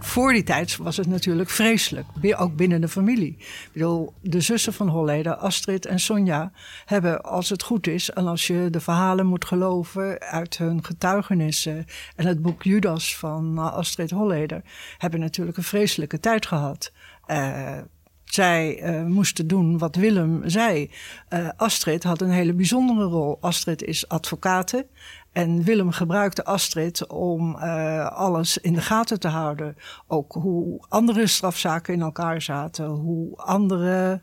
Voor 0.00 0.32
die 0.32 0.42
tijd 0.42 0.76
was 0.76 0.96
het 0.96 1.06
natuurlijk 1.06 1.50
vreselijk, 1.50 2.06
ook 2.36 2.56
binnen 2.56 2.80
de 2.80 2.88
familie. 2.88 3.36
Ik 3.38 3.70
bedoel, 3.72 4.14
de 4.20 4.40
zussen 4.40 4.72
van 4.72 4.88
Holleder, 4.88 5.34
Astrid 5.34 5.86
en 5.86 6.00
Sonja, 6.00 6.52
hebben, 6.84 7.22
als 7.22 7.48
het 7.48 7.62
goed 7.62 7.86
is, 7.86 8.10
en 8.10 8.26
als 8.26 8.46
je 8.46 8.68
de 8.70 8.80
verhalen 8.80 9.26
moet 9.26 9.44
geloven 9.44 10.20
uit 10.20 10.58
hun 10.58 10.84
getuigenissen 10.84 11.84
en 12.16 12.26
het 12.26 12.42
boek 12.42 12.62
Judas 12.62 13.16
van 13.16 13.54
uh, 13.54 13.72
Astrid 13.72 14.10
Holleder, 14.10 14.62
hebben 14.98 15.20
natuurlijk 15.20 15.56
een 15.56 15.62
vreselijke 15.62 16.20
tijd 16.20 16.46
gehad. 16.46 16.92
Uh, 17.26 17.78
zij 18.26 18.82
uh, 18.82 19.04
moesten 19.04 19.46
doen 19.46 19.78
wat 19.78 19.96
Willem 19.96 20.42
zei. 20.44 20.90
Uh, 21.30 21.48
Astrid 21.56 22.02
had 22.02 22.20
een 22.20 22.30
hele 22.30 22.52
bijzondere 22.52 23.08
rol. 23.08 23.38
Astrid 23.40 23.82
is 23.82 24.08
advocate. 24.08 24.86
En 25.32 25.62
Willem 25.62 25.90
gebruikte 25.90 26.44
Astrid 26.44 27.06
om 27.06 27.56
uh, 27.56 28.06
alles 28.06 28.58
in 28.58 28.72
de 28.72 28.80
gaten 28.80 29.20
te 29.20 29.28
houden. 29.28 29.76
Ook 30.06 30.32
hoe 30.32 30.84
andere 30.88 31.26
strafzaken 31.26 31.94
in 31.94 32.00
elkaar 32.00 32.42
zaten. 32.42 32.86
Hoe 32.86 33.36
andere 33.36 34.22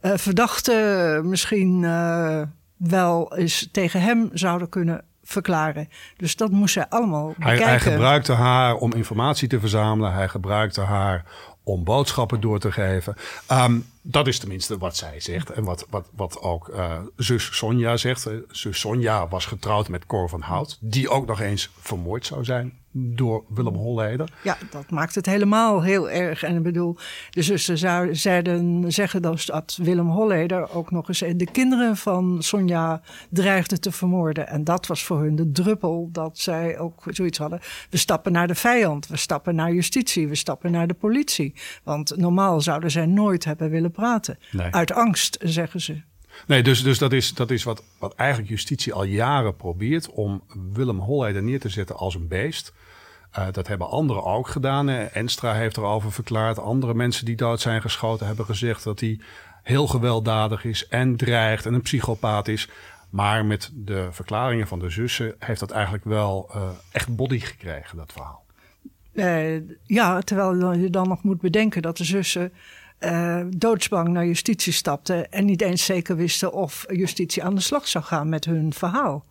verdachten 0.00 1.28
misschien 1.28 1.80
wel 2.76 3.36
eens 3.36 3.68
tegen 3.72 4.00
hem 4.00 4.30
zouden 4.32 4.68
kunnen 4.68 5.04
verklaren. 5.22 5.88
Dus 6.16 6.36
dat 6.36 6.50
moest 6.50 6.72
zij 6.72 6.86
allemaal 6.88 7.26
Hij, 7.26 7.34
bekijken. 7.36 7.66
hij 7.66 7.80
gebruikte 7.80 8.32
haar 8.32 8.74
om 8.74 8.92
informatie 8.92 9.48
te 9.48 9.60
verzamelen. 9.60 10.12
Hij 10.12 10.28
gebruikte 10.28 10.80
haar 10.80 11.24
om 11.68 11.84
boodschappen 11.84 12.40
door 12.40 12.58
te 12.58 12.72
geven. 12.72 13.14
Um, 13.52 13.86
dat 14.02 14.26
is 14.26 14.38
tenminste 14.38 14.78
wat 14.78 14.96
zij 14.96 15.20
zegt. 15.20 15.50
En 15.50 15.64
wat, 15.64 15.86
wat, 15.90 16.08
wat 16.16 16.40
ook 16.40 16.68
uh, 16.68 16.98
zus 17.16 17.56
Sonja 17.56 17.96
zegt. 17.96 18.28
Zus 18.50 18.80
Sonja 18.80 19.28
was 19.28 19.46
getrouwd 19.46 19.88
met 19.88 20.06
Cor 20.06 20.28
van 20.28 20.40
Hout. 20.40 20.78
Die 20.80 21.08
ook 21.08 21.26
nog 21.26 21.40
eens 21.40 21.70
vermoord 21.80 22.26
zou 22.26 22.44
zijn 22.44 22.78
door 22.98 23.44
Willem 23.48 23.74
Holleder. 23.74 24.32
Ja, 24.42 24.56
dat 24.70 24.90
maakt 24.90 25.14
het 25.14 25.26
helemaal 25.26 25.82
heel 25.82 26.10
erg. 26.10 26.42
En 26.42 26.56
ik 26.56 26.62
bedoel, 26.62 26.96
de 27.30 27.42
zussen 27.42 27.78
zeiden, 28.16 28.92
zeggen 28.92 29.22
dus 29.22 29.46
dat 29.46 29.78
Willem 29.82 30.08
Holleder 30.08 30.70
ook 30.74 30.90
nog 30.90 31.08
eens 31.08 31.18
de 31.18 31.48
kinderen 31.52 31.96
van 31.96 32.42
Sonja 32.42 33.00
dreigde 33.30 33.78
te 33.78 33.92
vermoorden. 33.92 34.48
En 34.48 34.64
dat 34.64 34.86
was 34.86 35.04
voor 35.04 35.20
hun 35.20 35.36
de 35.36 35.52
druppel 35.52 36.08
dat 36.12 36.38
zij 36.38 36.78
ook 36.78 37.02
zoiets 37.10 37.38
hadden. 37.38 37.60
We 37.90 37.96
stappen 37.96 38.32
naar 38.32 38.46
de 38.46 38.54
vijand, 38.54 39.06
we 39.06 39.16
stappen 39.16 39.54
naar 39.54 39.72
justitie, 39.72 40.28
we 40.28 40.34
stappen 40.34 40.70
naar 40.70 40.86
de 40.86 40.94
politie. 40.94 41.54
Want 41.82 42.16
normaal 42.16 42.60
zouden 42.60 42.90
zij 42.90 43.06
nooit 43.06 43.44
hebben 43.44 43.70
willen 43.70 43.90
praten. 43.90 44.38
Uit 44.70 44.92
angst, 44.92 45.38
zeggen 45.42 45.80
ze. 45.80 46.00
Nee, 46.46 46.62
dus, 46.62 46.82
dus 46.82 46.98
dat 46.98 47.12
is, 47.12 47.34
dat 47.34 47.50
is 47.50 47.62
wat, 47.62 47.82
wat 47.98 48.14
eigenlijk 48.14 48.50
justitie 48.50 48.92
al 48.92 49.04
jaren 49.04 49.56
probeert 49.56 50.10
om 50.10 50.42
Willem 50.72 50.98
Holleder 50.98 51.42
neer 51.42 51.60
te 51.60 51.68
zetten 51.68 51.96
als 51.96 52.14
een 52.14 52.28
beest. 52.28 52.72
Uh, 53.38 53.46
dat 53.52 53.66
hebben 53.66 53.88
anderen 53.88 54.24
ook 54.24 54.48
gedaan. 54.48 54.88
Enstra 54.88 55.52
heeft 55.54 55.76
erover 55.76 56.12
verklaard. 56.12 56.58
Andere 56.58 56.94
mensen 56.94 57.24
die 57.24 57.36
dood 57.36 57.60
zijn 57.60 57.80
geschoten 57.80 58.26
hebben 58.26 58.44
gezegd 58.44 58.84
dat 58.84 59.00
hij 59.00 59.20
heel 59.62 59.86
gewelddadig 59.86 60.64
is 60.64 60.88
en 60.88 61.16
dreigt 61.16 61.66
en 61.66 61.74
een 61.74 61.82
psychopaat 61.82 62.48
is. 62.48 62.68
Maar 63.10 63.44
met 63.44 63.70
de 63.74 64.08
verklaringen 64.10 64.66
van 64.66 64.78
de 64.78 64.90
zussen 64.90 65.34
heeft 65.38 65.60
dat 65.60 65.70
eigenlijk 65.70 66.04
wel 66.04 66.50
uh, 66.54 66.68
echt 66.92 67.16
body 67.16 67.38
gekregen, 67.38 67.96
dat 67.96 68.12
verhaal. 68.12 68.44
Uh, 69.12 69.60
ja, 69.84 70.20
terwijl 70.20 70.72
je 70.72 70.90
dan 70.90 71.08
nog 71.08 71.22
moet 71.22 71.40
bedenken 71.40 71.82
dat 71.82 71.96
de 71.96 72.04
zussen 72.04 72.52
uh, 73.00 73.40
doodsbang 73.56 74.08
naar 74.08 74.26
justitie 74.26 74.72
stapten 74.72 75.30
en 75.30 75.44
niet 75.44 75.62
eens 75.62 75.84
zeker 75.84 76.16
wisten 76.16 76.52
of 76.52 76.84
justitie 76.88 77.44
aan 77.44 77.54
de 77.54 77.60
slag 77.60 77.88
zou 77.88 78.04
gaan 78.04 78.28
met 78.28 78.44
hun 78.44 78.72
verhaal. 78.72 79.24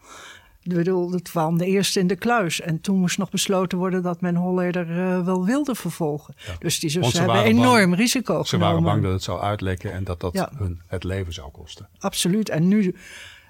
Ik 0.61 0.73
bedoel, 0.73 1.11
het 1.11 1.29
kwam 1.29 1.57
de 1.57 1.65
eerste 1.65 1.99
in 1.99 2.07
de 2.07 2.15
kluis. 2.15 2.61
En 2.61 2.81
toen 2.81 2.99
moest 2.99 3.17
nog 3.17 3.29
besloten 3.29 3.77
worden 3.77 4.03
dat 4.03 4.21
men 4.21 4.35
Holleder 4.35 4.89
uh, 4.89 5.25
wel 5.25 5.45
wilde 5.45 5.75
vervolgen. 5.75 6.35
Dus 6.59 6.79
die 6.79 6.89
zussen 6.89 7.19
hebben 7.19 7.43
enorm 7.43 7.93
risico 7.93 8.23
genomen. 8.23 8.47
Ze 8.47 8.57
waren 8.57 8.83
bang 8.83 9.03
dat 9.03 9.11
het 9.11 9.23
zou 9.23 9.41
uitlekken 9.41 9.93
en 9.93 10.03
dat 10.03 10.19
dat 10.19 10.33
ja. 10.33 10.51
hun 10.57 10.81
het 10.87 11.03
leven 11.03 11.33
zou 11.33 11.51
kosten. 11.51 11.89
Absoluut. 11.99 12.49
En 12.49 12.67
nu 12.67 12.95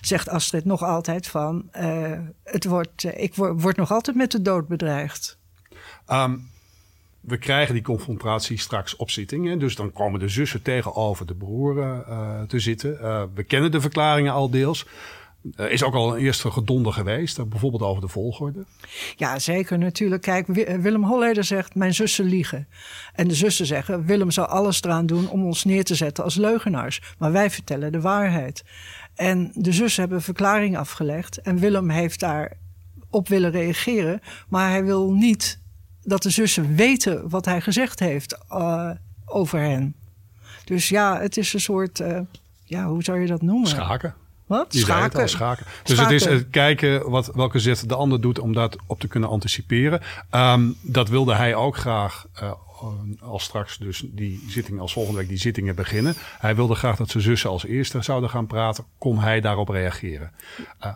zegt 0.01 0.29
Astrid 0.29 0.65
nog 0.65 0.83
altijd 0.83 1.27
van... 1.27 1.69
Uh, 1.79 2.12
het 2.43 2.65
wordt, 2.65 3.03
ik 3.03 3.36
word, 3.36 3.62
word, 3.62 3.77
nog 3.77 3.91
altijd 3.91 4.15
met 4.15 4.31
de 4.31 4.41
dood 4.41 4.67
bedreigd. 4.67 5.38
Um, 6.12 6.50
we 7.27 7.38
krijgen 7.38 7.74
die 7.74 7.84
confrontatie 7.84 8.60
straks 8.60 8.96
op 8.96 9.10
zitting. 9.10 9.60
Dus 9.60 9.75
dan 9.75 9.91
komen 9.91 10.19
de 10.19 10.29
zussen 10.29 10.62
tegenover 10.62 11.25
de 11.25 11.36
broer 11.36 11.77
uh, 11.77 12.41
te 12.41 12.60
zitten. 12.60 12.98
Uh, 13.01 13.24
we 13.34 13.43
kennen 13.43 13.72
de 13.72 13.81
verklaringen 13.81 14.34
al 14.34 14.50
deels. 14.50 14.86
Er 15.55 15.72
is 15.72 15.84
ook 15.84 15.93
al 15.93 16.15
een 16.15 16.22
eerste 16.22 16.51
gedonder 16.51 16.93
geweest, 16.93 17.50
bijvoorbeeld 17.50 17.81
over 17.81 18.01
de 18.01 18.07
volgorde. 18.07 18.65
Ja, 19.15 19.39
zeker 19.39 19.77
natuurlijk. 19.77 20.22
Kijk, 20.22 20.48
Willem 20.81 21.03
Holleder 21.03 21.43
zegt, 21.43 21.75
mijn 21.75 21.93
zussen 21.93 22.25
liegen. 22.25 22.67
En 23.13 23.27
de 23.27 23.36
zussen 23.36 23.65
zeggen, 23.65 24.05
Willem 24.05 24.31
zal 24.31 24.46
alles 24.46 24.84
eraan 24.84 25.05
doen 25.05 25.29
om 25.29 25.46
ons 25.46 25.63
neer 25.63 25.84
te 25.84 25.96
zetten 25.96 26.24
als 26.24 26.36
leugenaars. 26.36 27.01
Maar 27.17 27.31
wij 27.31 27.50
vertellen 27.50 27.91
de 27.91 28.01
waarheid. 28.01 28.63
En 29.15 29.51
de 29.53 29.72
zussen 29.72 30.00
hebben 30.00 30.17
een 30.17 30.24
verklaring 30.24 30.77
afgelegd. 30.77 31.41
En 31.41 31.60
Willem 31.60 31.89
heeft 31.89 32.19
daar 32.19 32.57
op 33.10 33.27
willen 33.27 33.51
reageren. 33.51 34.19
Maar 34.50 34.69
hij 34.69 34.84
wil 34.84 35.12
niet 35.12 35.65
dat 36.07 36.23
de 36.23 36.29
zussen 36.29 36.75
weten 36.75 37.29
wat 37.29 37.45
hij 37.45 37.61
gezegd 37.61 37.99
heeft 37.99 38.37
uh, 38.51 38.89
over 39.25 39.59
hen. 39.59 39.95
Dus 40.65 40.89
ja, 40.89 41.19
het 41.19 41.37
is 41.37 41.53
een 41.53 41.59
soort, 41.59 41.99
uh, 41.99 42.19
ja, 42.63 42.85
hoe 42.85 43.03
zou 43.03 43.19
je 43.19 43.27
dat 43.27 43.41
noemen? 43.41 43.67
Schaken. 43.67 44.15
Wat? 44.45 44.75
Schaken. 44.75 45.29
schaken. 45.29 45.65
Dus 45.83 45.99
het 45.99 46.11
is 46.11 46.25
het 46.25 46.49
kijken 46.49 47.09
wat, 47.09 47.31
welke 47.33 47.59
zet 47.59 47.89
de 47.89 47.95
ander 47.95 48.21
doet 48.21 48.39
om 48.39 48.53
dat 48.53 48.77
op 48.85 48.99
te 48.99 49.07
kunnen 49.07 49.29
anticiperen. 49.29 50.01
Um, 50.31 50.75
dat 50.81 51.09
wilde 51.09 51.33
hij 51.35 51.55
ook 51.55 51.77
graag 51.77 52.25
uh, 52.41 52.51
als 53.19 53.43
straks 53.43 53.77
dus 53.77 54.03
die 54.05 54.45
zitting, 54.47 54.79
als 54.79 54.93
volgende 54.93 55.19
week 55.19 55.29
die 55.29 55.37
zittingen 55.37 55.75
beginnen. 55.75 56.15
Hij 56.39 56.55
wilde 56.55 56.75
graag 56.75 56.95
dat 56.97 57.09
zijn 57.09 57.23
zussen 57.23 57.49
als 57.49 57.65
eerste 57.65 58.01
zouden 58.01 58.29
gaan 58.29 58.47
praten. 58.47 58.85
Kon 58.97 59.19
hij 59.19 59.41
daarop 59.41 59.69
reageren? 59.69 60.31
Uh, 60.85 60.93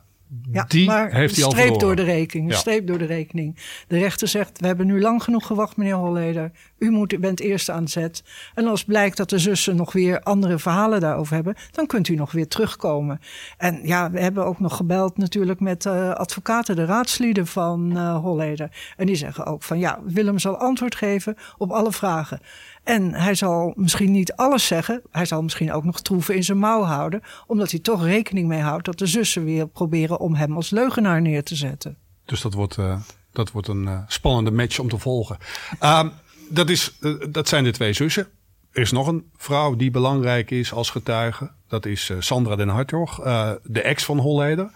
ja, 0.51 0.65
die 0.67 0.85
maar 0.85 1.11
heeft 1.13 1.35
hij 1.35 1.45
al 1.45 1.51
streep 1.51 1.79
door 1.79 1.95
de 1.95 2.03
rekening. 2.03 2.51
Ja. 2.51 2.57
Streep 2.57 2.87
door 2.87 2.97
de 2.97 3.05
rekening. 3.05 3.57
De 3.87 3.97
rechter 3.97 4.27
zegt: 4.27 4.59
We 4.59 4.67
hebben 4.67 4.87
nu 4.87 5.01
lang 5.01 5.23
genoeg 5.23 5.45
gewacht, 5.45 5.77
meneer 5.77 5.95
Holleder. 5.95 6.51
U 6.81 6.89
moet, 6.89 7.19
bent 7.19 7.39
eerst 7.39 7.69
aan 7.69 7.87
zet. 7.87 8.23
En 8.53 8.67
als 8.67 8.83
blijkt 8.83 9.17
dat 9.17 9.29
de 9.29 9.39
zussen 9.39 9.75
nog 9.75 9.93
weer 9.93 10.21
andere 10.21 10.59
verhalen 10.59 10.99
daarover 10.99 11.35
hebben, 11.35 11.55
dan 11.71 11.85
kunt 11.85 12.07
u 12.07 12.15
nog 12.15 12.31
weer 12.31 12.47
terugkomen. 12.47 13.19
En 13.57 13.79
ja, 13.83 14.11
we 14.11 14.19
hebben 14.19 14.45
ook 14.45 14.59
nog 14.59 14.75
gebeld 14.75 15.17
natuurlijk 15.17 15.59
met 15.59 15.85
uh, 15.85 16.11
advocaten, 16.11 16.75
de 16.75 16.85
raadslieden 16.85 17.47
van 17.47 17.97
uh, 17.97 18.17
Holleder. 18.17 18.71
En 18.97 19.05
die 19.05 19.15
zeggen 19.15 19.45
ook 19.45 19.63
van 19.63 19.79
ja, 19.79 19.99
Willem 20.05 20.39
zal 20.39 20.57
antwoord 20.57 20.95
geven 20.95 21.35
op 21.57 21.71
alle 21.71 21.91
vragen. 21.91 22.39
En 22.83 23.13
hij 23.13 23.35
zal 23.35 23.73
misschien 23.75 24.11
niet 24.11 24.33
alles 24.33 24.67
zeggen. 24.67 25.01
Hij 25.11 25.25
zal 25.25 25.41
misschien 25.41 25.71
ook 25.73 25.83
nog 25.83 26.01
troeven 26.01 26.35
in 26.35 26.43
zijn 26.43 26.57
mouw 26.57 26.81
houden. 26.81 27.21
Omdat 27.47 27.71
hij 27.71 27.79
toch 27.79 28.03
rekening 28.03 28.47
mee 28.47 28.61
houdt 28.61 28.85
dat 28.85 28.97
de 28.97 29.07
zussen 29.07 29.43
weer 29.43 29.67
proberen 29.67 30.19
om 30.19 30.35
hem 30.35 30.55
als 30.55 30.69
leugenaar 30.69 31.21
neer 31.21 31.43
te 31.43 31.55
zetten. 31.55 31.97
Dus 32.25 32.41
dat 32.41 32.53
wordt, 32.53 32.77
uh, 32.77 32.99
dat 33.31 33.51
wordt 33.51 33.67
een 33.67 34.03
spannende 34.07 34.51
match 34.51 34.79
om 34.79 34.89
te 34.89 34.97
volgen. 34.97 35.37
Uh, 35.81 36.03
dat, 36.51 36.69
is, 36.69 36.97
uh, 37.01 37.13
dat 37.29 37.47
zijn 37.47 37.63
de 37.63 37.71
twee 37.71 37.93
zussen. 37.93 38.27
Er 38.71 38.81
is 38.81 38.91
nog 38.91 39.07
een 39.07 39.31
vrouw 39.37 39.75
die 39.75 39.91
belangrijk 39.91 40.51
is 40.51 40.73
als 40.73 40.89
getuige. 40.89 41.51
Dat 41.67 41.85
is 41.85 42.11
Sandra 42.19 42.55
den 42.55 42.69
Hartog, 42.69 43.15
de 43.63 43.81
ex 43.81 44.03
van 44.05 44.17
Holleder. 44.17 44.71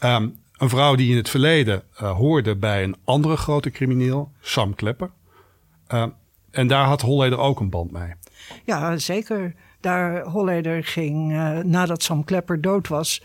Um, 0.00 0.38
een 0.56 0.68
vrouw 0.68 0.94
die 0.94 1.10
in 1.10 1.16
het 1.16 1.28
verleden 1.28 1.82
hoorde 1.94 2.56
bij 2.56 2.84
een 2.84 2.96
andere 3.04 3.36
grote 3.36 3.70
crimineel, 3.70 4.32
Sam 4.40 4.74
Klepper. 4.74 5.10
Ehm, 5.86 6.08
en 6.50 6.66
daar 6.66 6.86
had 6.86 7.00
Holleder 7.00 7.38
ook 7.38 7.60
een 7.60 7.70
band 7.70 7.90
mee. 7.90 8.12
Ja, 8.64 8.98
zeker. 8.98 9.54
Daar 9.80 10.22
Holleder 10.22 10.84
ging, 10.84 11.32
nadat 11.64 12.02
Sam 12.02 12.24
Klepper 12.24 12.60
dood 12.60 12.88
was, 12.88 13.22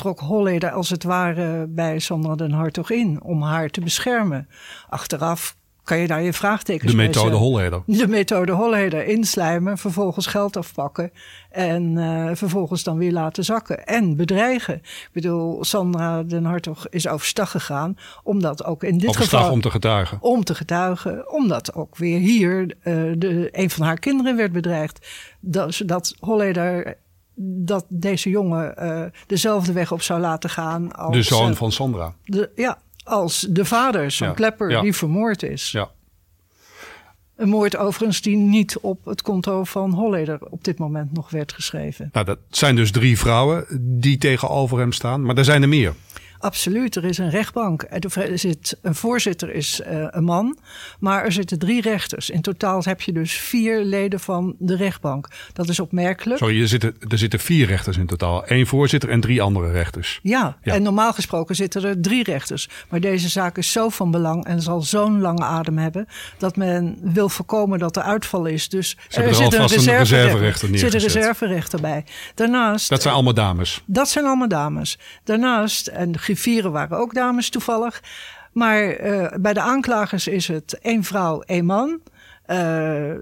trok 0.00 0.20
Holleder 0.20 0.70
als 0.70 0.90
het 0.90 1.02
ware 1.02 1.66
bij 1.66 1.98
Sandra 1.98 2.34
den 2.34 2.52
Hartog 2.52 2.90
in 2.90 3.22
om 3.22 3.42
haar 3.42 3.68
te 3.68 3.80
beschermen. 3.80 4.48
Achteraf 4.88 5.56
kan 5.84 5.98
je 5.98 6.06
daar 6.06 6.22
je 6.22 6.32
vraagtekens 6.32 6.90
De 6.90 6.96
methode 6.96 7.36
Holleder. 7.36 7.82
De 7.86 8.08
methode 8.08 8.52
Holleder. 8.52 9.06
Inslijmen, 9.06 9.78
vervolgens 9.78 10.26
geld 10.26 10.56
afpakken 10.56 11.12
en 11.50 11.96
uh, 11.96 12.30
vervolgens 12.32 12.82
dan 12.82 12.98
weer 12.98 13.12
laten 13.12 13.44
zakken. 13.44 13.86
En 13.86 14.16
bedreigen. 14.16 14.74
Ik 14.74 15.08
bedoel, 15.12 15.64
Sandra 15.64 16.22
den 16.22 16.44
Hartog 16.44 16.88
is 16.88 17.08
overstag 17.08 17.50
gegaan, 17.50 17.96
omdat 18.22 18.64
ook 18.64 18.84
in 18.84 18.98
dit 18.98 19.08
overstag 19.08 19.40
geval... 19.40 19.54
om 19.54 19.60
te 19.60 19.70
getuigen. 19.70 20.18
Om 20.20 20.44
te 20.44 20.54
getuigen, 20.54 21.32
omdat 21.32 21.74
ook 21.74 21.96
weer 21.96 22.18
hier 22.18 22.62
uh, 22.62 22.74
de, 23.18 23.48
een 23.52 23.70
van 23.70 23.86
haar 23.86 23.98
kinderen 23.98 24.36
werd 24.36 24.52
bedreigd. 24.52 25.08
Dat, 25.40 25.74
zodat 25.74 26.14
Holleder 26.20 26.96
dat 27.42 27.84
deze 27.88 28.30
jongen 28.30 28.74
uh, 28.78 29.02
dezelfde 29.26 29.72
weg 29.72 29.92
op 29.92 30.02
zou 30.02 30.20
laten 30.20 30.50
gaan 30.50 30.92
als... 30.96 31.14
De 31.14 31.22
zoon 31.22 31.54
van 31.54 31.72
Sandra. 31.72 32.14
De, 32.24 32.50
ja, 32.54 32.78
als 33.04 33.46
de 33.50 33.64
vader, 33.64 34.10
zo'n 34.10 34.28
ja. 34.28 34.34
Klepper, 34.34 34.70
ja. 34.70 34.80
die 34.80 34.94
vermoord 34.94 35.42
is. 35.42 35.70
Ja. 35.70 35.90
Een 37.36 37.48
moord 37.48 37.76
overigens 37.76 38.20
die 38.20 38.36
niet 38.36 38.78
op 38.78 39.04
het 39.04 39.22
konto 39.22 39.64
van 39.64 39.92
Holleder 39.92 40.38
op 40.40 40.64
dit 40.64 40.78
moment 40.78 41.12
nog 41.12 41.30
werd 41.30 41.52
geschreven. 41.52 42.08
Nou, 42.12 42.26
dat 42.26 42.38
zijn 42.50 42.76
dus 42.76 42.90
drie 42.90 43.18
vrouwen 43.18 43.66
die 44.00 44.18
tegenover 44.18 44.78
hem 44.78 44.92
staan, 44.92 45.22
maar 45.22 45.36
er 45.36 45.44
zijn 45.44 45.62
er 45.62 45.68
meer. 45.68 45.94
Absoluut, 46.40 46.96
er 46.96 47.04
is 47.04 47.18
een 47.18 47.30
rechtbank. 47.30 47.86
Er 47.88 48.38
zit, 48.38 48.78
een 48.82 48.94
voorzitter 48.94 49.54
is 49.54 49.80
uh, 49.80 50.06
een 50.10 50.24
man, 50.24 50.58
maar 50.98 51.24
er 51.24 51.32
zitten 51.32 51.58
drie 51.58 51.80
rechters. 51.80 52.30
In 52.30 52.40
totaal 52.40 52.82
heb 52.84 53.00
je 53.00 53.12
dus 53.12 53.32
vier 53.32 53.84
leden 53.84 54.20
van 54.20 54.54
de 54.58 54.76
rechtbank. 54.76 55.28
Dat 55.52 55.68
is 55.68 55.80
opmerkelijk. 55.80 56.38
Sorry, 56.38 56.60
er 56.60 56.68
zitten, 56.68 56.96
er 57.08 57.18
zitten 57.18 57.40
vier 57.40 57.66
rechters 57.66 57.96
in 57.96 58.06
totaal. 58.06 58.42
Eén 58.46 58.66
voorzitter 58.66 59.10
en 59.10 59.20
drie 59.20 59.42
andere 59.42 59.70
rechters. 59.70 60.20
Ja, 60.22 60.56
ja, 60.62 60.74
en 60.74 60.82
normaal 60.82 61.12
gesproken 61.12 61.54
zitten 61.54 61.84
er 61.84 62.00
drie 62.00 62.24
rechters. 62.24 62.68
Maar 62.88 63.00
deze 63.00 63.28
zaak 63.28 63.58
is 63.58 63.72
zo 63.72 63.88
van 63.88 64.10
belang 64.10 64.44
en 64.44 64.62
zal 64.62 64.82
zo'n 64.82 65.20
lange 65.20 65.44
adem 65.44 65.78
hebben... 65.78 66.06
dat 66.38 66.56
men 66.56 66.98
wil 67.02 67.28
voorkomen 67.28 67.78
dat 67.78 67.96
er 67.96 68.02
uitval 68.02 68.46
is. 68.46 68.68
Dus 68.68 68.96
Ze 69.08 69.22
er 69.22 69.34
zit 69.34 69.52
een, 69.52 69.66
reserve, 69.66 69.90
een 69.90 69.98
reserverechter 69.98 70.78
zit 70.78 70.94
een 70.94 71.00
reserverechter 71.00 71.80
bij. 71.80 72.04
Daarnaast... 72.34 72.88
Dat 72.88 73.02
zijn 73.02 73.14
allemaal 73.14 73.34
dames? 73.34 73.82
Dat 73.86 74.08
zijn 74.08 74.24
allemaal 74.24 74.48
dames. 74.48 74.98
Daarnaast... 75.24 75.86
En 75.86 76.18
griffieren 76.30 76.72
waren 76.72 76.98
ook 76.98 77.14
dames 77.14 77.50
toevallig. 77.50 78.02
Maar 78.52 79.00
uh, 79.06 79.26
bij 79.40 79.52
de 79.52 79.60
aanklagers 79.60 80.26
is 80.26 80.48
het 80.48 80.78
één 80.78 81.04
vrouw, 81.04 81.40
één 81.40 81.64
man. 81.64 81.88
Uh, 81.88 82.56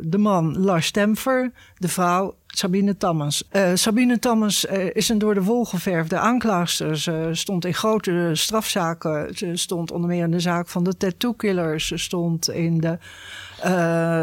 de 0.01 0.19
man 0.19 0.59
Lars 0.59 0.87
Stemfer, 0.87 1.53
de 1.77 1.89
vrouw 1.89 2.37
Sabine 2.47 2.97
Tammers. 2.97 3.43
Uh, 3.53 3.71
Sabine 3.75 4.19
Tammers 4.19 4.65
is 4.93 5.09
een 5.09 5.19
door 5.19 5.35
de 5.35 5.43
wol 5.43 5.65
geverfde 5.65 6.19
aanklaagster. 6.19 6.99
Ze 6.99 7.29
stond 7.33 7.65
in 7.65 7.75
grote 7.75 8.31
strafzaken. 8.33 9.37
Ze 9.37 9.57
stond 9.57 9.91
onder 9.91 10.09
meer 10.09 10.25
in 10.25 10.31
de 10.31 10.41
zaak 10.41 10.69
van 10.69 10.85
de 10.85 10.97
tattoo 10.97 11.33
killers. 11.33 11.87
Ze 11.87 11.97
stond 11.97 12.51
in 12.51 12.81
de 12.81 12.99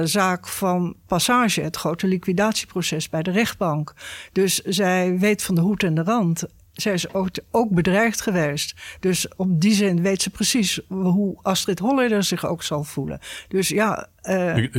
zaak 0.08 0.48
van 0.48 0.96
Passage, 1.08 1.62
het 1.62 1.75
grote 1.75 2.08
liquidatieproces 2.08 3.10
bij 3.10 3.24
de 3.24 3.32
rechtbank. 3.32 3.94
Dus 4.32 4.62
zij 4.62 5.20
weet 5.20 5.44
van 5.44 5.56
de 5.56 5.62
hoed 5.62 5.84
en 5.84 5.96
de 5.96 6.04
rand 6.04 6.46
zij 6.75 6.94
is 6.94 7.13
ook, 7.13 7.29
ook, 7.51 7.70
bedreigd 7.70 8.22
geweest. 8.22 8.75
Dus 9.00 9.27
op 9.36 9.62
die 9.62 9.74
zin 9.74 10.01
weet 10.01 10.22
ze 10.22 10.29
precies 10.29 10.79
hoe 10.88 11.38
Astrid 11.41 11.79
Holleder 11.79 12.24
zich 12.24 12.46
ook 12.46 12.63
zal 12.63 12.84
voelen. 12.84 13.20
Dus 13.48 13.67
ja. 13.67 14.08
Uh... 14.24 14.67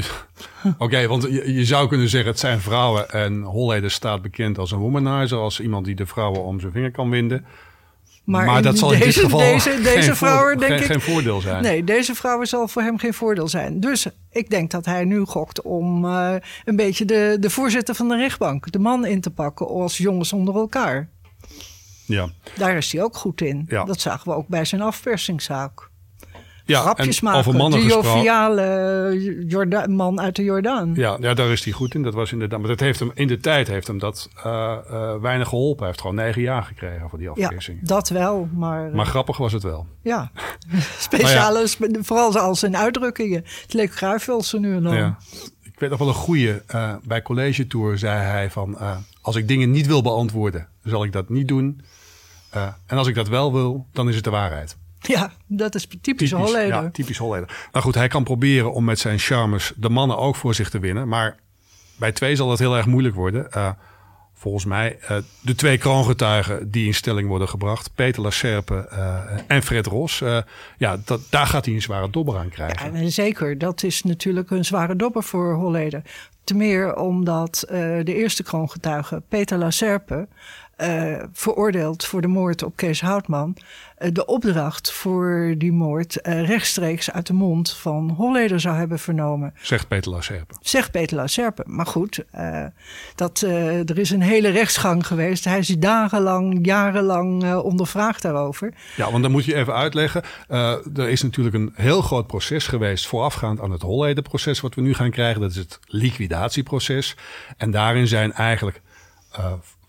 Oké, 0.79 1.07
want 1.07 1.23
je, 1.23 1.53
je, 1.53 1.65
zou 1.65 1.89
kunnen 1.89 2.09
zeggen: 2.09 2.31
het 2.31 2.39
zijn 2.39 2.61
vrouwen. 2.61 3.11
En 3.11 3.43
Holleder 3.43 3.91
staat 3.91 4.23
bekend 4.23 4.59
als 4.59 4.71
een 4.71 4.79
womanizer. 4.79 5.39
Als 5.39 5.61
iemand 5.61 5.85
die 5.85 5.95
de 5.95 6.07
vrouwen 6.07 6.45
om 6.45 6.61
zijn 6.61 6.73
vinger 6.73 6.91
kan 6.91 7.11
winden. 7.11 7.47
Maar, 8.27 8.63
dat 8.63 8.79
zal 8.79 8.93
in 8.93 8.99
deze, 8.99 9.21
dit 9.21 9.25
geval 9.25 9.39
deze, 9.39 9.81
deze 9.83 10.03
geen, 10.03 10.17
vrouwen, 10.17 10.59
denk 10.59 10.73
geen, 10.73 10.81
ik, 10.81 10.87
geen 10.87 11.01
voordeel 11.01 11.41
zijn. 11.41 11.63
Nee, 11.63 11.85
deze 11.85 12.15
vrouwen 12.15 12.47
zal 12.47 12.69
voor 12.69 12.83
hem 12.83 12.99
geen 12.99 13.15
voordeel 13.15 13.49
zijn. 13.49 13.81
Dus 13.81 14.07
ik 14.31 14.51
denk 14.51 14.71
dat 14.71 14.85
hij 14.85 15.05
nu 15.05 15.25
gokt 15.25 15.63
om 15.63 16.05
uh, 16.05 16.35
een 16.65 16.77
beetje 16.77 17.05
de, 17.05 17.37
de 17.41 17.51
voorzitter 17.51 17.95
van 17.95 18.09
de 18.09 18.17
rechtbank, 18.17 18.73
de 18.73 18.79
man 18.79 19.07
in 19.07 19.21
te 19.21 19.31
pakken 19.31 19.69
als 19.69 19.97
jongens 19.97 20.33
onder 20.33 20.55
elkaar. 20.55 21.09
Ja. 22.07 22.29
Daar 22.57 22.77
is 22.77 22.93
hij 22.93 23.03
ook 23.03 23.17
goed 23.17 23.41
in. 23.41 23.67
Ja. 23.69 23.85
Dat 23.85 24.01
zagen 24.01 24.31
we 24.31 24.37
ook 24.37 24.49
bij 24.49 24.65
zijn 24.65 24.83
afpersingszaak. 24.83 25.89
Ja, 26.67 26.81
Grapjes 26.81 27.21
maken. 27.21 27.39
Over 27.39 27.55
mannen 27.55 27.81
de 27.81 27.87
joviale 27.87 29.45
Jorda 29.49 29.87
man 29.87 30.21
uit 30.21 30.37
de 30.37 30.43
Jordaan. 30.43 30.95
Ja, 30.95 31.17
ja, 31.21 31.35
daar 31.35 31.51
is 31.51 31.65
hij 31.65 31.73
goed 31.73 31.95
in. 31.95 32.03
Dat 32.03 32.15
was 32.15 32.33
inderdaad. 32.33 32.59
Maar 32.59 32.69
dat 32.69 32.81
heeft 32.81 32.99
hem 32.99 33.11
in 33.15 33.27
de 33.27 33.39
tijd 33.39 33.69
heeft 33.69 33.87
hem 33.87 33.99
dat 33.99 34.31
uh, 34.47 34.77
uh, 34.91 35.15
weinig 35.21 35.49
geholpen. 35.49 35.79
Hij 35.79 35.87
heeft 35.87 36.01
gewoon 36.01 36.17
negen 36.17 36.43
jaar 36.43 36.63
gekregen 36.63 37.09
voor 37.09 37.19
die 37.19 37.29
afpersing. 37.29 37.79
Ja, 37.81 37.87
dat 37.87 38.09
wel, 38.09 38.49
maar. 38.55 38.91
Maar 38.95 39.07
grappig 39.07 39.37
was 39.37 39.53
het 39.53 39.63
wel. 39.63 39.87
Ja, 40.03 40.31
speciale, 40.99 41.67
ja. 41.79 42.03
vooral 42.03 42.39
als 42.39 42.59
zijn 42.59 42.77
uitdrukkingen. 42.77 43.45
Het 43.63 43.73
leek 43.73 43.93
ze 44.41 44.59
nu 44.59 44.75
en 44.75 44.83
dan. 44.83 44.97
Ja. 44.97 45.19
Ik 45.63 45.81
weet 45.83 45.91
nog 45.91 45.99
wel 45.99 46.09
een 46.09 46.15
goede. 46.15 46.63
Uh, 46.75 46.95
bij 47.03 47.23
College 47.23 47.67
Tour 47.67 47.99
zei 47.99 48.21
hij 48.21 48.51
van: 48.51 48.79
als 49.21 49.37
ik 49.37 49.49
dingen 49.49 49.71
niet 49.71 49.87
wil 49.87 50.03
beantwoorden, 50.03 50.69
zal 50.83 51.05
ik 51.05 51.13
dat 51.13 51.29
niet 51.29 51.49
doen. 51.49 51.81
Uh, 52.55 52.67
en 52.87 52.97
als 52.97 53.07
ik 53.07 53.15
dat 53.15 53.29
wel 53.29 53.53
wil, 53.53 53.87
dan 53.93 54.09
is 54.09 54.15
het 54.15 54.25
de 54.25 54.31
waarheid. 54.31 54.77
Ja, 55.01 55.33
dat 55.47 55.75
is 55.75 55.87
typisch, 55.87 56.01
typisch 56.03 56.33
Holleder. 56.33 56.83
Ja, 56.83 56.91
typisch 56.91 57.19
Holleder. 57.19 57.69
Nou 57.73 57.85
goed, 57.85 57.95
hij 57.95 58.09
kan 58.09 58.25
proberen 58.25 58.73
om 58.73 58.85
met 58.85 58.99
zijn 58.99 59.19
charmes 59.19 59.73
de 59.77 59.89
mannen 59.89 60.19
ook 60.19 60.37
voor 60.37 60.55
zich 60.55 60.71
te 60.71 60.79
winnen. 60.79 61.09
Maar 61.09 61.37
bij 61.97 62.13
twee 62.13 62.37
zal 62.37 62.49
dat 62.49 62.59
heel 62.59 62.77
erg 62.77 62.87
moeilijk 62.87 63.15
worden. 63.15 63.47
Uh, 63.57 63.71
volgens 64.35 64.65
mij 64.65 64.99
uh, 65.03 65.17
de 65.41 65.55
twee 65.55 65.79
kroongetuigen 65.79 66.71
die 66.71 66.87
in 66.87 66.95
stelling 66.95 67.29
worden 67.29 67.49
gebracht. 67.49 67.91
Peter 67.95 68.23
Lacerpe 68.23 68.89
uh, 68.93 69.21
en 69.47 69.63
Fred 69.63 69.87
Ros. 69.87 70.23
ja, 70.79 70.97
dat, 71.05 71.21
daar 71.31 71.47
gaat 71.47 71.65
hij 71.65 71.75
een 71.75 71.83
zware 71.83 72.11
dobber 72.11 72.37
aan 72.39 72.49
krijgen. 72.49 73.03
Ja, 73.03 73.11
zeker. 73.11 73.59
Dat 73.59 73.83
is 73.83 74.03
natuurlijk 74.03 74.51
een 74.51 74.65
zware 74.65 74.97
dobber 74.97 75.23
voor 75.23 75.55
Holleder. 75.55 76.03
Te 76.45 76.55
meer 76.55 76.97
omdat 76.97 77.65
de 77.69 78.15
eerste 78.15 78.43
kroongetuige, 78.43 79.23
Peter 79.29 79.59
Lacerpe 79.59 80.29
uh, 80.83 81.23
veroordeeld 81.33 82.05
voor 82.05 82.21
de 82.21 82.27
moord 82.27 82.63
op 82.63 82.77
Kees 82.77 83.01
Houtman. 83.01 83.57
Uh, 83.99 84.09
de 84.13 84.27
opdracht 84.27 84.93
voor 84.93 85.55
die 85.59 85.73
moord 85.73 86.19
uh, 86.23 86.47
rechtstreeks 86.47 87.11
uit 87.11 87.27
de 87.27 87.33
mond 87.33 87.71
van 87.71 88.11
Holleder 88.11 88.61
zou 88.61 88.77
hebben 88.77 88.99
vernomen. 88.99 89.55
Zegt 89.63 89.89
Peter 89.89 90.11
Lacerpe. 90.11 90.55
Zegt 90.61 90.91
Peter 90.91 91.17
Lacerpe. 91.17 91.63
Maar 91.67 91.87
goed, 91.87 92.25
dat, 93.15 93.41
er 93.41 93.99
is 93.99 94.11
een 94.11 94.23
hele 94.23 94.49
rechtsgang 94.49 95.07
geweest. 95.07 95.45
Hij 95.45 95.59
is 95.59 95.69
dagenlang, 95.69 96.67
jarenlang 96.67 97.55
ondervraagd 97.55 98.23
daarover. 98.23 98.75
Ja, 98.97 99.11
want 99.11 99.23
dan 99.23 99.33
moet 99.33 99.45
je 99.45 99.55
even 99.55 99.75
uitleggen. 99.75 100.23
er 100.49 101.09
is 101.09 101.23
natuurlijk 101.23 101.55
een 101.55 101.73
heel 101.75 102.03
groot 102.03 102.27
proces 102.27 102.67
geweest 102.67 103.07
voorafgaand 103.07 103.61
aan 103.61 103.71
het 103.71 103.83
Holleder-proces 103.83 104.61
wat 104.61 104.75
we 104.75 104.81
nu 104.81 104.95
gaan 104.95 105.11
krijgen. 105.11 105.41
Dat 105.41 105.51
is 105.51 105.57
het 105.57 105.79
liquidatieproces. 105.87 107.17
En 107.57 107.71
daarin 107.71 108.07
zijn 108.07 108.33
eigenlijk 108.33 108.83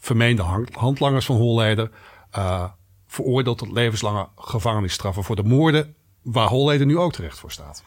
vermeende 0.07 0.65
handlangers 0.71 1.25
van 1.25 1.35
Holleder 1.35 1.89
uh, 2.37 2.63
veroordeeld 3.07 3.57
tot 3.57 3.71
levenslange 3.71 4.27
gevangenisstraffen 4.35 5.23
voor 5.23 5.35
de 5.35 5.43
moorden 5.43 5.95
waar 6.21 6.47
Holleder 6.47 6.85
nu 6.85 6.97
ook 6.97 7.13
terecht 7.13 7.39
voor 7.39 7.51
staat. 7.51 7.83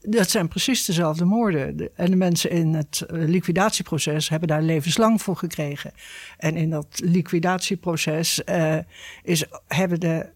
Dat 0.00 0.30
zijn 0.30 0.48
precies 0.48 0.84
dezelfde 0.84 1.24
moorden. 1.24 1.90
En 1.96 2.10
de 2.10 2.16
mensen 2.16 2.50
in 2.50 2.74
het 2.74 3.00
eh, 3.00 3.18
liquidatieproces 3.18 4.28
hebben 4.28 4.48
daar 4.48 4.62
levenslang 4.62 5.22
voor 5.22 5.36
gekregen. 5.36 5.92
En 6.36 6.56
in 6.56 6.70
dat 6.70 6.86
liquidatieproces 7.04 8.42
uh, 8.46 8.78
is, 9.22 9.44
hebben 9.66 10.00
de 10.00 10.26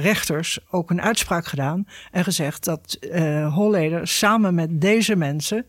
rechters 0.00 0.58
ook 0.70 0.90
een 0.90 1.02
uitspraak 1.02 1.46
gedaan 1.46 1.86
en 2.10 2.24
gezegd 2.24 2.64
dat 2.64 2.98
uh, 3.00 3.54
Holleder 3.54 4.08
samen 4.08 4.54
met 4.54 4.80
deze 4.80 5.16
mensen 5.16 5.66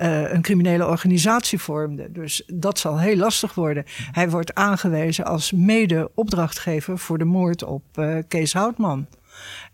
uh, 0.00 0.32
een 0.32 0.42
criminele 0.42 0.86
organisatie 0.86 1.58
vormde. 1.58 2.12
Dus 2.12 2.42
dat 2.46 2.78
zal 2.78 2.98
heel 2.98 3.16
lastig 3.16 3.54
worden. 3.54 3.84
Hij 4.12 4.30
wordt 4.30 4.54
aangewezen 4.54 5.24
als 5.24 5.52
mede-opdrachtgever 5.52 6.98
voor 6.98 7.18
de 7.18 7.24
moord 7.24 7.64
op 7.64 7.82
Kees 8.28 8.52
Houtman. 8.52 9.06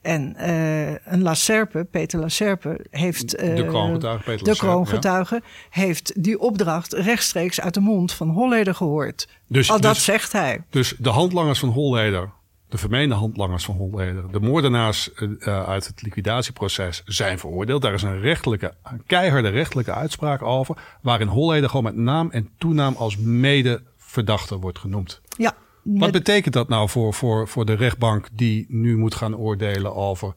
En 0.02 0.36
uh, 0.38 0.90
een 0.90 1.22
Lacerpe, 1.22 1.84
Peter 1.84 2.20
Lacerpe, 2.20 2.86
heeft. 2.90 3.42
Uh, 3.42 3.56
de 3.56 3.66
kroongetuige, 3.66 4.24
Peter 4.24 4.44
De 4.44 4.56
kroongetuige 4.56 5.42
heeft 5.70 6.22
die 6.22 6.38
opdracht 6.40 6.92
rechtstreeks 6.92 7.60
uit 7.60 7.74
de 7.74 7.80
mond 7.80 8.12
van 8.12 8.28
Holleder 8.28 8.74
gehoord. 8.74 9.28
Dus, 9.46 9.70
Al 9.70 9.80
dat 9.80 9.94
dus- 9.94 10.04
zegt 10.04 10.32
hij. 10.32 10.64
Dus 10.70 10.94
de 10.98 11.08
handlangers 11.08 11.58
van 11.58 11.68
Holleder 11.68 12.30
de 12.74 12.80
vermeende 12.80 13.14
handlangers 13.14 13.64
van 13.64 13.76
Holleder, 13.76 14.32
de 14.32 14.40
moordenaars 14.40 15.10
uh, 15.14 15.64
uit 15.64 15.86
het 15.86 16.02
liquidatieproces 16.02 17.02
zijn 17.04 17.38
veroordeeld. 17.38 17.82
Daar 17.82 17.94
is 17.94 18.02
een 18.02 18.20
rechtelijke, 18.20 18.74
een 18.82 19.02
keiharde 19.06 19.48
rechtelijke 19.48 19.92
uitspraak 19.92 20.42
over, 20.42 20.76
waarin 21.00 21.26
Holleder 21.26 21.68
gewoon 21.68 21.84
met 21.84 21.96
naam 21.96 22.30
en 22.30 22.48
toenaam 22.58 22.94
als 22.96 23.16
medeverdachte 23.16 24.58
wordt 24.58 24.78
genoemd. 24.78 25.20
Ja. 25.36 25.54
Wat 25.82 26.10
betekent 26.10 26.54
dat 26.54 26.68
nou 26.68 26.88
voor, 26.88 27.14
voor, 27.14 27.48
voor 27.48 27.64
de 27.64 27.74
rechtbank 27.74 28.28
die 28.32 28.66
nu 28.68 28.96
moet 28.96 29.14
gaan 29.14 29.36
oordelen 29.36 29.94
over 29.94 30.34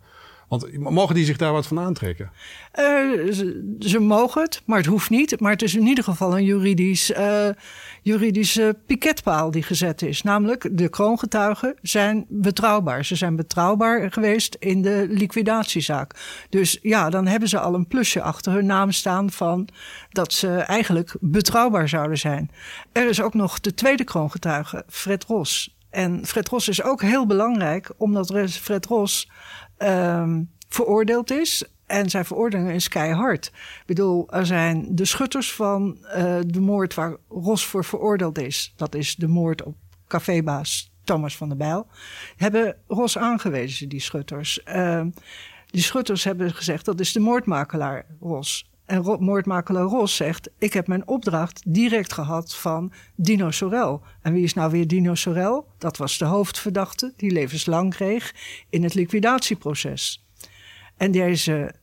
want 0.48 0.78
mogen 0.78 1.16
die 1.16 1.26
zich 1.26 1.38
daar 1.38 1.52
wat 1.52 1.68
van 1.68 1.80
aantrekken? 1.80 2.32
Ze, 2.74 3.76
ze, 3.80 4.00
mogen 4.00 4.42
het, 4.42 4.62
maar 4.66 4.78
het 4.78 4.86
hoeft 4.86 5.10
niet. 5.10 5.40
Maar 5.40 5.52
het 5.52 5.62
is 5.62 5.76
in 5.76 5.88
ieder 5.88 6.04
geval 6.04 6.38
een 6.38 6.44
juridisch, 6.44 7.12
uh, 7.12 7.48
juridische 8.02 8.78
piketpaal 8.86 9.52
die 9.52 9.64
gezet 9.64 10.02
is. 10.02 10.24
Namelijk, 10.24 10.70
de 10.72 10.90
kroongetuigen 10.90 11.76
zijn 11.82 12.26
betrouwbaar. 12.30 13.06
Ze 13.06 13.16
zijn 13.16 13.36
betrouwbaar 13.36 14.12
geweest 14.12 14.56
in 14.60 14.82
de 14.82 15.06
liquidatiezaak. 15.10 16.14
Dus 16.50 16.80
ja, 16.82 17.10
dan 17.10 17.28
hebben 17.28 17.50
ze 17.50 17.60
al 17.60 17.74
een 17.74 17.88
plusje 17.88 18.22
achter 18.22 18.52
hun 18.52 18.66
naam 18.66 18.92
staan 18.92 19.32
van 19.32 19.68
dat 20.10 20.34
ze 20.34 20.50
eigenlijk 20.58 21.16
betrouwbaar 21.20 21.90
zouden 21.90 22.18
zijn. 22.18 22.52
Er 22.92 23.10
is 23.10 23.22
ook 23.22 23.34
nog 23.34 23.60
de 23.60 23.74
tweede 23.74 24.04
kroongetuige, 24.04 24.84
Fred 24.88 25.24
Ros. 25.24 25.76
En 25.90 26.26
Fred 26.26 26.48
Ros 26.48 26.68
is 26.68 26.84
ook 26.84 27.02
heel 27.02 27.26
belangrijk, 27.26 27.90
omdat 27.98 28.50
Fred 28.50 28.86
Ros 28.86 29.30
um, 29.78 30.50
veroordeeld 30.68 31.32
is. 31.32 31.64
En 31.86 32.10
zijn 32.10 32.26
veroordeling 32.26 32.72
is 32.72 32.88
keihard. 32.88 33.46
Ik 33.46 33.84
bedoel, 33.86 34.30
er 34.30 34.46
zijn 34.46 34.96
de 34.96 35.06
schutters 35.06 35.54
van 35.54 35.98
uh, 36.04 36.40
de 36.46 36.60
moord 36.60 36.94
waar 36.94 37.16
Ros 37.30 37.66
voor 37.66 37.86
veroordeeld 37.86 38.38
is. 38.38 38.74
Dat 38.76 38.96
is 38.96 39.16
de 39.16 39.28
moord 39.28 39.64
op 39.64 39.76
cafébaas 40.08 40.92
Thomas 41.04 41.38
van 41.38 41.48
der 41.48 41.58
Bijl. 41.58 41.88
Hebben 42.38 42.76
Ros 42.88 43.18
aangewezen, 43.18 43.90
die 43.90 44.00
schutters. 44.00 44.60
Uh, 44.68 45.06
die 45.66 45.82
schutters 45.82 46.24
hebben 46.24 46.54
gezegd, 46.54 46.86
dat 46.86 47.00
is 47.00 47.12
de 47.12 47.20
moordmakelaar 47.20 48.06
Ros. 48.20 48.70
En 48.88 49.18
moordmakelaar 49.20 49.84
Ros 49.84 50.16
zegt: 50.16 50.50
Ik 50.58 50.74
heb 50.74 50.88
mijn 50.88 51.08
opdracht 51.08 51.62
direct 51.66 52.14
gehad 52.14 52.56
van 52.56 52.92
Dino 53.16 53.52
Sorel. 53.52 54.02
En 54.22 54.34
wie 54.34 54.44
is 54.44 54.54
nou 54.54 54.72
weer 54.72 54.88
Dino 54.88 55.16
Sorel? 55.16 55.68
Dat 55.78 55.98
was 55.98 56.18
de 56.18 56.26
hoofdverdachte 56.26 57.14
die 57.18 57.32
levenslang 57.32 57.94
kreeg 57.94 58.34
in 58.70 58.84
het 58.84 58.94
liquidatieproces. 58.94 60.26
En 60.98 61.12
deze 61.12 61.74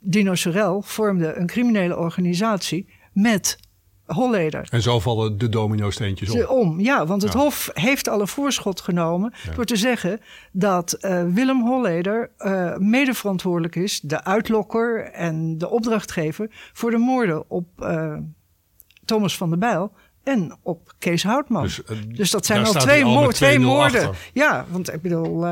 Dino 0.00 0.34
Sorel 0.34 0.82
vormde 0.82 1.34
een 1.34 1.46
criminele 1.46 1.96
organisatie 1.96 2.88
met 3.12 3.58
Holleder. 4.06 4.68
En 4.70 4.82
zo 4.82 5.00
vallen 5.00 5.38
de 5.38 5.48
domino-steentjes 5.48 6.30
om. 6.30 6.42
om. 6.42 6.80
Ja, 6.80 7.06
want 7.06 7.22
het 7.22 7.34
Hof 7.34 7.70
heeft 7.72 8.08
al 8.08 8.20
een 8.20 8.28
voorschot 8.28 8.80
genomen 8.80 9.32
door 9.54 9.64
te 9.64 9.76
zeggen 9.76 10.20
dat 10.52 10.98
uh, 11.00 11.24
Willem 11.24 11.66
Holleder 11.66 12.30
uh, 12.38 12.76
medeverantwoordelijk 12.76 13.76
is, 13.76 14.00
de 14.00 14.24
uitlokker 14.24 15.04
en 15.04 15.58
de 15.58 15.68
opdrachtgever 15.68 16.48
voor 16.72 16.90
de 16.90 16.98
moorden 16.98 17.50
op 17.50 17.66
uh, 17.80 18.16
Thomas 19.04 19.36
van 19.36 19.48
der 19.50 19.58
Bijl 19.58 19.92
en 20.22 20.58
op 20.62 20.92
Kees 20.98 21.22
Houtman. 21.22 21.62
Dus, 21.62 21.80
dus 22.08 22.30
dat 22.30 22.46
zijn 22.46 22.64
al 22.64 22.72
twee, 22.72 23.04
mo 23.04 23.28
twee 23.28 23.58
moorden. 23.58 24.10
Ja, 24.32 24.66
want 24.70 24.92
ik 24.92 25.02
bedoel. 25.02 25.46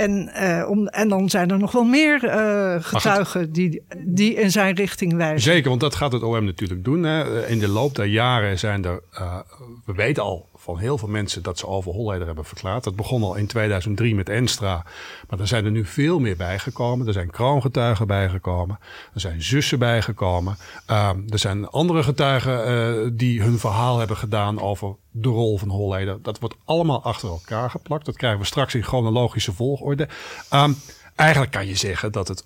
En, 0.00 0.30
uh, 0.42 0.68
om, 0.68 0.86
en 0.86 1.08
dan 1.08 1.30
zijn 1.30 1.50
er 1.50 1.58
nog 1.58 1.72
wel 1.72 1.84
meer 1.84 2.24
uh, 2.24 2.74
getuigen 2.80 3.52
die, 3.52 3.82
die 3.98 4.34
in 4.34 4.50
zijn 4.50 4.74
richting 4.74 5.14
wijzen. 5.14 5.52
Zeker, 5.52 5.68
want 5.68 5.80
dat 5.80 5.94
gaat 5.94 6.12
het 6.12 6.22
OM 6.22 6.44
natuurlijk 6.44 6.84
doen. 6.84 7.02
Hè. 7.02 7.46
In 7.46 7.58
de 7.58 7.68
loop 7.68 7.94
der 7.94 8.06
jaren 8.06 8.58
zijn 8.58 8.84
er, 8.84 9.00
uh, 9.14 9.38
we 9.84 9.92
weten 9.92 10.22
al 10.22 10.49
van 10.60 10.78
heel 10.78 10.98
veel 10.98 11.08
mensen 11.08 11.42
dat 11.42 11.58
ze 11.58 11.66
over 11.66 11.92
Holleder 11.92 12.26
hebben 12.26 12.44
verklaard. 12.44 12.84
Dat 12.84 12.96
begon 12.96 13.22
al 13.22 13.34
in 13.34 13.46
2003 13.46 14.14
met 14.14 14.28
Enstra. 14.28 14.84
Maar 15.28 15.40
er 15.40 15.46
zijn 15.46 15.64
er 15.64 15.70
nu 15.70 15.84
veel 15.84 16.18
meer 16.18 16.36
bijgekomen. 16.36 17.06
Er 17.06 17.12
zijn 17.12 17.30
kroongetuigen 17.30 18.06
bijgekomen. 18.06 18.78
Er 19.14 19.20
zijn 19.20 19.42
zussen 19.42 19.78
bijgekomen. 19.78 20.56
Uh, 20.90 21.10
er 21.28 21.38
zijn 21.38 21.68
andere 21.68 22.02
getuigen 22.02 22.70
uh, 22.70 23.10
die 23.12 23.42
hun 23.42 23.58
verhaal 23.58 23.98
hebben 23.98 24.16
gedaan 24.16 24.60
over 24.60 24.94
de 25.10 25.28
rol 25.28 25.58
van 25.58 25.68
Holleder. 25.68 26.22
Dat 26.22 26.38
wordt 26.38 26.56
allemaal 26.64 27.02
achter 27.02 27.28
elkaar 27.28 27.70
geplakt. 27.70 28.04
Dat 28.04 28.16
krijgen 28.16 28.40
we 28.40 28.46
straks 28.46 28.74
in 28.74 28.82
chronologische 28.82 29.52
volgorde. 29.52 30.08
Um, 30.52 30.76
eigenlijk 31.14 31.52
kan 31.52 31.66
je 31.66 31.74
zeggen 31.76 32.12
dat 32.12 32.28
het, 32.28 32.44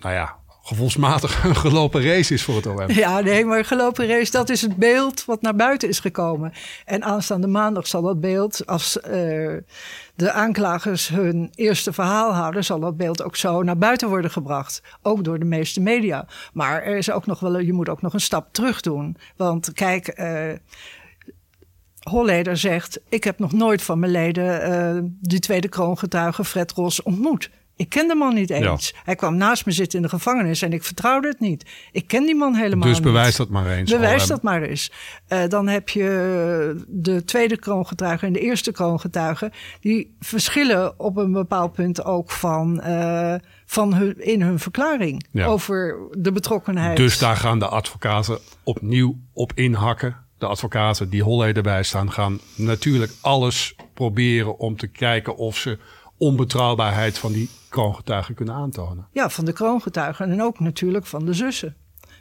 nou 0.00 0.14
ja, 0.14 0.37
gevoelsmatig 0.68 1.44
een 1.44 1.56
gelopen 1.56 2.02
race 2.02 2.34
is 2.34 2.42
voor 2.42 2.56
het 2.56 2.66
OM. 2.66 2.90
Ja, 2.90 3.20
nee, 3.20 3.44
maar 3.44 3.64
gelopen 3.64 4.06
race, 4.06 4.30
dat 4.30 4.48
is 4.48 4.62
het 4.62 4.76
beeld 4.76 5.24
wat 5.24 5.42
naar 5.42 5.54
buiten 5.54 5.88
is 5.88 6.00
gekomen. 6.00 6.52
En 6.84 7.04
aanstaande 7.04 7.46
maandag 7.46 7.86
zal 7.86 8.02
dat 8.02 8.20
beeld, 8.20 8.66
als 8.66 8.96
uh, 8.96 9.02
de 10.14 10.32
aanklagers 10.32 11.08
hun 11.08 11.50
eerste 11.54 11.92
verhaal 11.92 12.34
houden, 12.34 12.64
zal 12.64 12.80
dat 12.80 12.96
beeld 12.96 13.22
ook 13.22 13.36
zo 13.36 13.62
naar 13.62 13.78
buiten 13.78 14.08
worden 14.08 14.30
gebracht. 14.30 14.82
Ook 15.02 15.24
door 15.24 15.38
de 15.38 15.44
meeste 15.44 15.80
media. 15.80 16.26
Maar 16.52 16.82
er 16.82 16.96
is 16.96 17.10
ook 17.10 17.26
nog 17.26 17.40
wel, 17.40 17.58
je 17.58 17.72
moet 17.72 17.88
ook 17.88 18.02
nog 18.02 18.12
een 18.12 18.20
stap 18.20 18.48
terug 18.52 18.80
doen. 18.80 19.16
Want 19.36 19.72
kijk, 19.72 20.18
uh, 20.20 20.52
Holleder 22.08 22.56
zegt: 22.56 23.00
Ik 23.08 23.24
heb 23.24 23.38
nog 23.38 23.52
nooit 23.52 23.82
van 23.82 23.98
mijn 23.98 24.12
leden 24.12 24.70
uh, 24.70 25.02
die 25.20 25.40
tweede 25.40 25.68
kroongetuige 25.68 26.44
Fred 26.44 26.72
Ros 26.72 27.02
ontmoet. 27.02 27.50
Ik 27.78 27.88
ken 27.88 28.08
de 28.08 28.14
man 28.14 28.34
niet 28.34 28.50
eens. 28.50 28.88
Ja. 28.88 29.00
Hij 29.04 29.14
kwam 29.14 29.36
naast 29.36 29.66
me 29.66 29.72
zitten 29.72 29.98
in 29.98 30.04
de 30.04 30.10
gevangenis 30.10 30.62
en 30.62 30.72
ik 30.72 30.84
vertrouwde 30.84 31.28
het 31.28 31.40
niet. 31.40 31.64
Ik 31.92 32.06
ken 32.06 32.24
die 32.24 32.34
man 32.34 32.54
helemaal 32.54 32.88
dus 32.88 33.00
bewijs 33.00 33.26
niet. 33.26 33.36
dat 33.36 33.48
maar 33.48 33.66
eens. 33.66 33.90
Bewijs 33.90 34.26
dat 34.26 34.42
maar 34.42 34.62
eens. 34.62 34.92
Uh, 35.28 35.48
dan 35.48 35.68
heb 35.68 35.88
je 35.88 36.84
de 36.88 37.24
tweede 37.24 37.58
kroongetuige 37.58 38.26
en 38.26 38.32
de 38.32 38.40
eerste 38.40 38.72
kroongetuige. 38.72 39.52
Die 39.80 40.16
verschillen 40.20 41.00
op 41.00 41.16
een 41.16 41.32
bepaald 41.32 41.72
punt 41.72 42.04
ook 42.04 42.30
van, 42.30 42.80
uh, 42.84 43.34
van 43.66 43.94
hun, 43.94 44.24
in 44.24 44.42
hun 44.42 44.58
verklaring 44.58 45.26
ja. 45.30 45.46
over 45.46 45.96
de 46.10 46.32
betrokkenheid. 46.32 46.96
Dus 46.96 47.18
daar 47.18 47.36
gaan 47.36 47.58
de 47.58 47.68
advocaten 47.68 48.38
opnieuw 48.62 49.18
op 49.32 49.52
inhakken. 49.54 50.16
De 50.38 50.46
advocaten 50.46 51.10
die 51.10 51.22
Holleder 51.22 51.62
bijstaan 51.62 52.12
gaan 52.12 52.40
natuurlijk 52.54 53.12
alles 53.20 53.74
proberen 53.94 54.58
om 54.58 54.76
te 54.76 54.86
kijken 54.86 55.36
of 55.36 55.56
ze 55.56 55.78
onbetrouwbaarheid 56.18 57.18
van 57.18 57.32
die 57.32 57.50
kroongetuigen 57.68 58.34
kunnen 58.34 58.54
aantonen. 58.54 59.06
Ja, 59.12 59.30
van 59.30 59.44
de 59.44 59.52
kroongetuigen 59.52 60.30
en 60.30 60.42
ook 60.42 60.60
natuurlijk 60.60 61.06
van 61.06 61.24
de 61.24 61.32
zussen. 61.32 61.76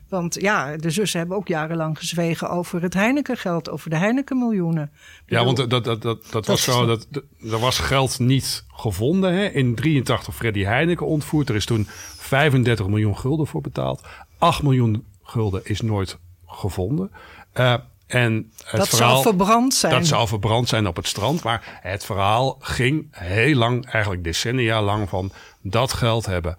Want 0.09 0.41
ja, 0.41 0.77
de 0.77 0.89
zussen 0.89 1.19
hebben 1.19 1.37
ook 1.37 1.47
jarenlang 1.47 1.97
gezwegen 1.97 2.49
over 2.49 2.81
het 2.81 2.93
Heineken-geld, 2.93 3.69
over 3.69 3.89
de 3.89 3.95
Heineken-miljoenen. 3.95 4.91
Ja, 5.25 5.45
want 5.45 5.57
dat, 5.57 5.69
dat, 5.69 5.83
dat, 5.83 6.01
dat, 6.01 6.27
dat 6.31 6.45
was 6.45 6.63
zo, 6.63 6.85
dat, 6.85 7.07
er 7.51 7.59
was 7.59 7.79
geld 7.79 8.19
niet 8.19 8.65
gevonden. 8.67 9.33
Hè? 9.33 9.45
In 9.45 9.75
83 9.75 10.35
Freddy 10.35 10.63
Heineken 10.63 11.05
ontvoerd. 11.05 11.49
Er 11.49 11.55
is 11.55 11.65
toen 11.65 11.85
35 12.17 12.87
miljoen 12.87 13.17
gulden 13.17 13.47
voor 13.47 13.61
betaald. 13.61 14.01
8 14.37 14.63
miljoen 14.63 15.05
gulden 15.23 15.61
is 15.63 15.81
nooit 15.81 16.17
gevonden. 16.45 17.11
Uh, 17.53 17.73
en 18.07 18.51
het 18.63 18.77
dat 18.77 18.89
verhaal, 18.89 19.09
zou 19.11 19.21
verbrand 19.21 19.73
zijn. 19.73 19.93
Dat 19.93 20.05
zou 20.05 20.27
verbrand 20.27 20.69
zijn 20.69 20.87
op 20.87 20.95
het 20.95 21.07
strand. 21.07 21.43
Maar 21.43 21.79
het 21.81 22.05
verhaal 22.05 22.57
ging 22.59 23.07
heel 23.11 23.55
lang, 23.55 23.85
eigenlijk 23.85 24.23
decennia 24.23 24.81
lang, 24.81 25.09
van 25.09 25.31
dat 25.61 25.93
geld 25.93 26.25
hebben 26.25 26.57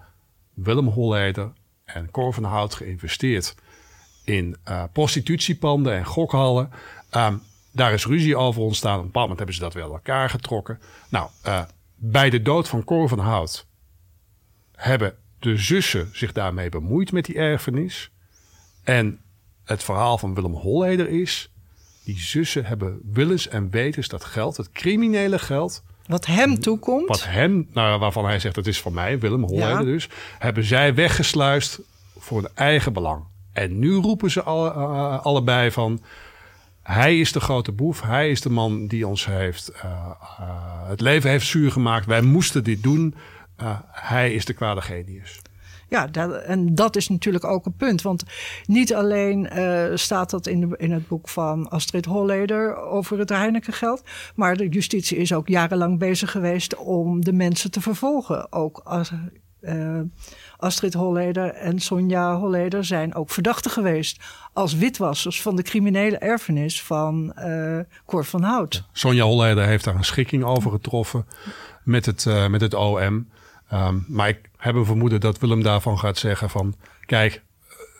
Willem 0.54 0.86
Holleder 0.86 1.52
en 1.84 2.10
Cor 2.10 2.34
van 2.34 2.44
Hout 2.44 2.74
geïnvesteerd 2.74 3.54
in 4.24 4.56
uh, 4.68 4.82
prostitutiepanden 4.92 5.92
en 5.92 6.04
gokhallen. 6.04 6.70
Um, 7.16 7.42
daar 7.72 7.92
is 7.92 8.06
ruzie 8.06 8.36
over 8.36 8.62
ontstaan. 8.62 8.94
Op 8.94 9.00
een 9.00 9.06
bepaald 9.06 9.28
moment 9.28 9.38
hebben 9.38 9.56
ze 9.56 9.62
dat 9.62 9.74
wel 9.74 9.92
elkaar 9.92 10.30
getrokken. 10.30 10.80
Nou, 11.08 11.30
uh, 11.46 11.60
bij 11.94 12.30
de 12.30 12.42
dood 12.42 12.68
van 12.68 12.84
Cor 12.84 13.08
van 13.08 13.18
Hout 13.18 13.66
hebben 14.74 15.16
de 15.38 15.56
zussen 15.56 16.10
zich 16.12 16.32
daarmee 16.32 16.68
bemoeid 16.68 17.12
met 17.12 17.24
die 17.24 17.34
erfenis. 17.34 18.10
En 18.84 19.20
het 19.68 19.82
verhaal 19.82 20.18
van 20.18 20.34
Willem 20.34 20.54
Holleder 20.54 21.08
is... 21.08 21.50
die 22.04 22.18
zussen 22.18 22.64
hebben 22.64 23.00
willens 23.12 23.48
en 23.48 23.70
wetens 23.70 24.08
dat 24.08 24.24
geld, 24.24 24.56
het 24.56 24.72
criminele 24.72 25.38
geld... 25.38 25.82
Wat 26.06 26.26
hem 26.26 26.60
toekomt? 26.60 27.08
Wat 27.08 27.24
hem, 27.24 27.68
nou, 27.72 27.98
waarvan 27.98 28.24
hij 28.24 28.38
zegt, 28.38 28.56
het 28.56 28.66
is 28.66 28.80
van 28.80 28.92
mij, 28.92 29.18
Willem 29.18 29.42
Holleder 29.42 29.68
ja. 29.68 29.82
dus... 29.82 30.08
hebben 30.38 30.64
zij 30.64 30.94
weggesluist 30.94 31.80
voor 32.18 32.40
hun 32.40 32.50
eigen 32.54 32.92
belang. 32.92 33.24
En 33.52 33.78
nu 33.78 33.94
roepen 33.94 34.30
ze 34.30 34.42
alle, 34.42 34.74
uh, 34.74 35.24
allebei 35.24 35.70
van... 35.70 36.02
Hij 36.82 37.18
is 37.18 37.32
de 37.32 37.40
grote 37.40 37.72
boef. 37.72 38.02
Hij 38.02 38.30
is 38.30 38.40
de 38.40 38.50
man 38.50 38.86
die 38.86 39.06
ons 39.06 39.26
heeft 39.26 39.72
uh, 39.74 39.82
uh, 40.40 40.88
het 40.88 41.00
leven 41.00 41.30
heeft 41.30 41.46
zuur 41.46 41.72
gemaakt. 41.72 42.06
Wij 42.06 42.22
moesten 42.22 42.64
dit 42.64 42.82
doen. 42.82 43.14
Uh, 43.62 43.78
hij 43.90 44.32
is 44.32 44.44
de 44.44 44.52
kwade 44.52 44.80
genius. 44.80 45.40
Ja, 45.88 46.10
en 46.46 46.74
dat 46.74 46.96
is 46.96 47.08
natuurlijk 47.08 47.44
ook 47.44 47.66
een 47.66 47.76
punt. 47.76 48.02
Want 48.02 48.24
niet 48.66 48.94
alleen 48.94 49.50
uh, 49.56 49.84
staat 49.94 50.30
dat 50.30 50.46
in, 50.46 50.74
in 50.76 50.92
het 50.92 51.08
boek 51.08 51.28
van 51.28 51.68
Astrid 51.68 52.04
Holleder 52.04 52.76
over 52.76 53.18
het 53.18 53.28
Heineken-geld. 53.28 54.02
Maar 54.34 54.56
de 54.56 54.68
justitie 54.68 55.16
is 55.16 55.32
ook 55.32 55.48
jarenlang 55.48 55.98
bezig 55.98 56.30
geweest 56.30 56.76
om 56.76 57.24
de 57.24 57.32
mensen 57.32 57.70
te 57.70 57.80
vervolgen. 57.80 58.52
Ook 58.52 58.80
als, 58.84 59.12
uh, 59.60 60.00
Astrid 60.56 60.94
Holleder 60.94 61.54
en 61.54 61.78
Sonja 61.78 62.36
Holleder 62.36 62.84
zijn 62.84 63.14
ook 63.14 63.30
verdachten 63.30 63.70
geweest. 63.70 64.22
Als 64.52 64.74
witwassers 64.74 65.42
van 65.42 65.56
de 65.56 65.62
criminele 65.62 66.18
erfenis 66.18 66.82
van 66.82 67.32
uh, 67.38 67.78
Cor 68.06 68.24
van 68.24 68.42
Hout. 68.42 68.84
Sonja 68.92 69.24
Holleder 69.24 69.66
heeft 69.66 69.84
daar 69.84 69.94
een 69.94 70.04
schikking 70.04 70.44
over 70.44 70.70
getroffen 70.70 71.26
met 71.84 72.06
het, 72.06 72.26
met 72.48 72.60
het 72.60 72.74
OM. 72.74 73.26
Um, 73.72 74.04
maar 74.08 74.28
ik 74.28 74.50
heb 74.56 74.74
een 74.74 74.84
vermoeden 74.84 75.20
dat 75.20 75.38
Willem 75.38 75.62
daarvan 75.62 75.98
gaat 75.98 76.18
zeggen 76.18 76.50
van... 76.50 76.74
kijk, 77.06 77.42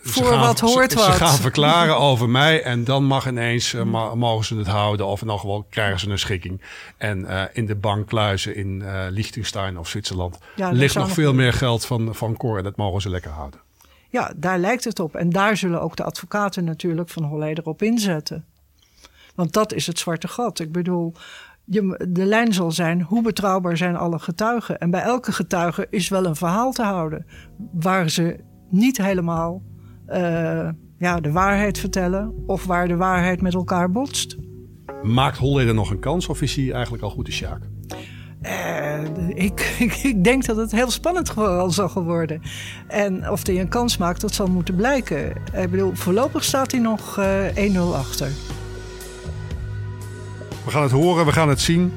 voor 0.01 0.25
ze 0.25 0.31
gaan, 0.31 0.41
wat 0.41 0.61
hoort 0.61 0.93
ze, 0.93 0.99
wat. 0.99 1.07
Ze 1.07 1.13
gaan 1.13 1.37
verklaren 1.37 1.99
over 2.11 2.29
mij 2.29 2.63
en 2.63 2.85
dan 2.85 3.05
mag 3.05 3.29
ineens 3.29 3.73
uh, 3.73 3.83
ma 3.83 4.15
mogen 4.15 4.45
ze 4.45 4.57
het 4.57 4.67
houden. 4.67 5.07
Of 5.07 5.23
in 5.23 5.29
elk 5.29 5.41
geval 5.41 5.67
krijgen 5.71 6.01
ze 6.01 6.09
een 6.09 6.19
schikking. 6.19 6.63
En 6.97 7.21
uh, 7.21 7.43
in 7.53 7.67
de 7.67 7.75
bankkluizen 7.75 8.57
in 8.57 8.81
uh, 8.81 9.07
Liechtenstein 9.11 9.79
of 9.79 9.89
Zwitserland 9.89 10.39
ja, 10.57 10.71
ligt 10.71 10.95
nog 10.95 11.11
veel 11.11 11.35
meer 11.35 11.53
geld 11.53 11.87
van, 11.87 12.15
van 12.15 12.37
Cor. 12.37 12.59
En 12.59 12.65
dat 12.65 12.77
mogen 12.77 13.01
ze 13.01 13.11
lekker 13.11 13.31
houden. 13.31 13.61
Ja, 14.09 14.33
daar 14.37 14.59
lijkt 14.59 14.85
het 14.85 15.01
op. 15.01 15.15
En 15.15 15.31
daar 15.31 15.57
zullen 15.57 15.81
ook 15.81 15.97
de 15.97 16.05
advocaten 16.05 16.65
natuurlijk 16.65 17.09
van 17.09 17.25
Holleder 17.25 17.65
op 17.65 17.83
inzetten. 17.83 18.45
Want 19.35 19.53
dat 19.53 19.73
is 19.73 19.87
het 19.87 19.99
zwarte 19.99 20.29
gat. 20.29 20.59
Ik 20.59 20.73
bedoel, 20.73 21.15
je, 21.71 22.07
de 22.09 22.25
lijn 22.25 22.53
zal 22.53 22.71
zijn 22.71 23.03
hoe 23.03 23.23
betrouwbaar 23.23 23.77
zijn 23.77 23.97
alle 23.97 24.19
getuigen. 24.19 24.79
En 24.79 24.91
bij 24.91 25.03
elke 25.03 25.33
getuige 25.33 25.87
is 25.91 26.09
wel 26.09 26.27
een 26.27 26.37
verhaal 26.37 26.73
te 26.73 26.83
houden 26.83 27.27
waar 27.73 28.11
ze 28.11 28.37
niet 28.71 28.97
helemaal 28.97 29.63
uh, 30.09 30.69
ja, 30.99 31.21
de 31.21 31.33
waarheid 31.33 31.79
vertellen 31.79 32.35
of 32.47 32.65
waar 32.65 32.89
de 32.89 32.97
waarheid 32.97 33.41
met 33.41 33.55
elkaar 33.55 33.91
botst. 33.91 34.37
Maakt 35.03 35.39
Holleder 35.39 35.75
nog 35.75 35.91
een 35.91 35.99
kans 35.99 36.29
of 36.29 36.43
is 36.43 36.57
hij 36.57 36.73
eigenlijk 36.73 37.03
al 37.03 37.11
goed 37.11 37.27
de 37.27 37.33
Sjaak? 37.33 37.61
Uh, 38.43 39.29
ik, 39.29 39.61
ik, 39.79 39.95
ik, 39.95 40.25
denk 40.25 40.47
dat 40.47 40.57
het 40.57 40.73
heel 40.73 40.91
spannend 40.91 41.33
zal 41.69 42.05
worden. 42.05 42.41
En 42.89 43.31
of 43.31 43.47
hij 43.47 43.61
een 43.61 43.69
kans 43.69 43.97
maakt, 43.97 44.21
dat 44.21 44.35
zal 44.35 44.47
moeten 44.47 44.77
blijken. 44.77 45.29
Ik 45.55 45.71
bedoel, 45.71 45.95
voorlopig 45.95 46.45
staat 46.45 46.71
hij 46.71 46.81
nog 46.81 47.19
uh, 47.19 47.75
1-0 47.75 47.79
achter. 47.95 48.31
We 50.69 50.75
gaan 50.75 50.83
het 50.83 50.93
horen, 50.93 51.27
we 51.27 51.33
gaan 51.33 51.49
het 51.49 51.61
zien 51.61 51.93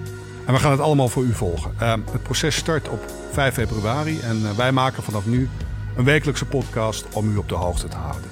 en 0.46 0.54
we 0.54 0.60
gaan 0.60 0.72
het 0.72 0.80
allemaal 0.80 1.10
voor 1.10 1.24
u 1.24 1.34
volgen. 1.34 1.72
Uh, 1.82 1.94
het 2.12 2.24
proces 2.24 2.56
start 2.56 2.90
op 2.90 3.06
5 3.32 3.54
februari 3.54 4.20
en 4.20 4.42
uh, 4.42 4.52
wij 4.52 4.72
maken 4.72 5.04
vanaf 5.04 5.26
nu 5.26 5.50
een 5.96 6.04
wekelijkse 6.04 6.46
podcast 6.46 7.06
om 7.14 7.32
u 7.34 7.38
op 7.38 7.50
de 7.50 7.56
hoogte 7.56 7.88
te 7.88 7.98
houden. 7.98 8.30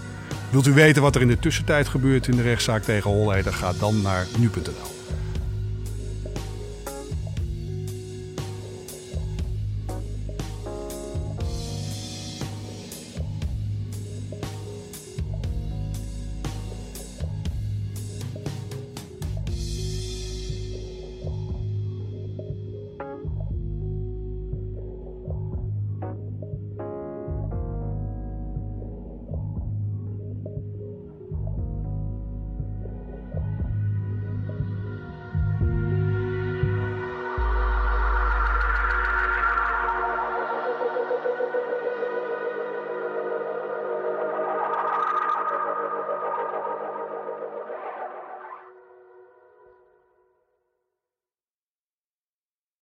Wilt 0.49 0.67
u 0.67 0.73
weten 0.73 1.01
wat 1.01 1.15
er 1.15 1.21
in 1.21 1.27
de 1.27 1.39
tussentijd 1.39 1.87
gebeurt 1.87 2.27
in 2.27 2.35
de 2.35 2.41
rechtszaak 2.41 2.83
tegen 2.83 3.11
Holleder? 3.11 3.53
Ga 3.53 3.73
dan 3.79 4.01
naar 4.01 4.27
nu.nl. 4.37 4.98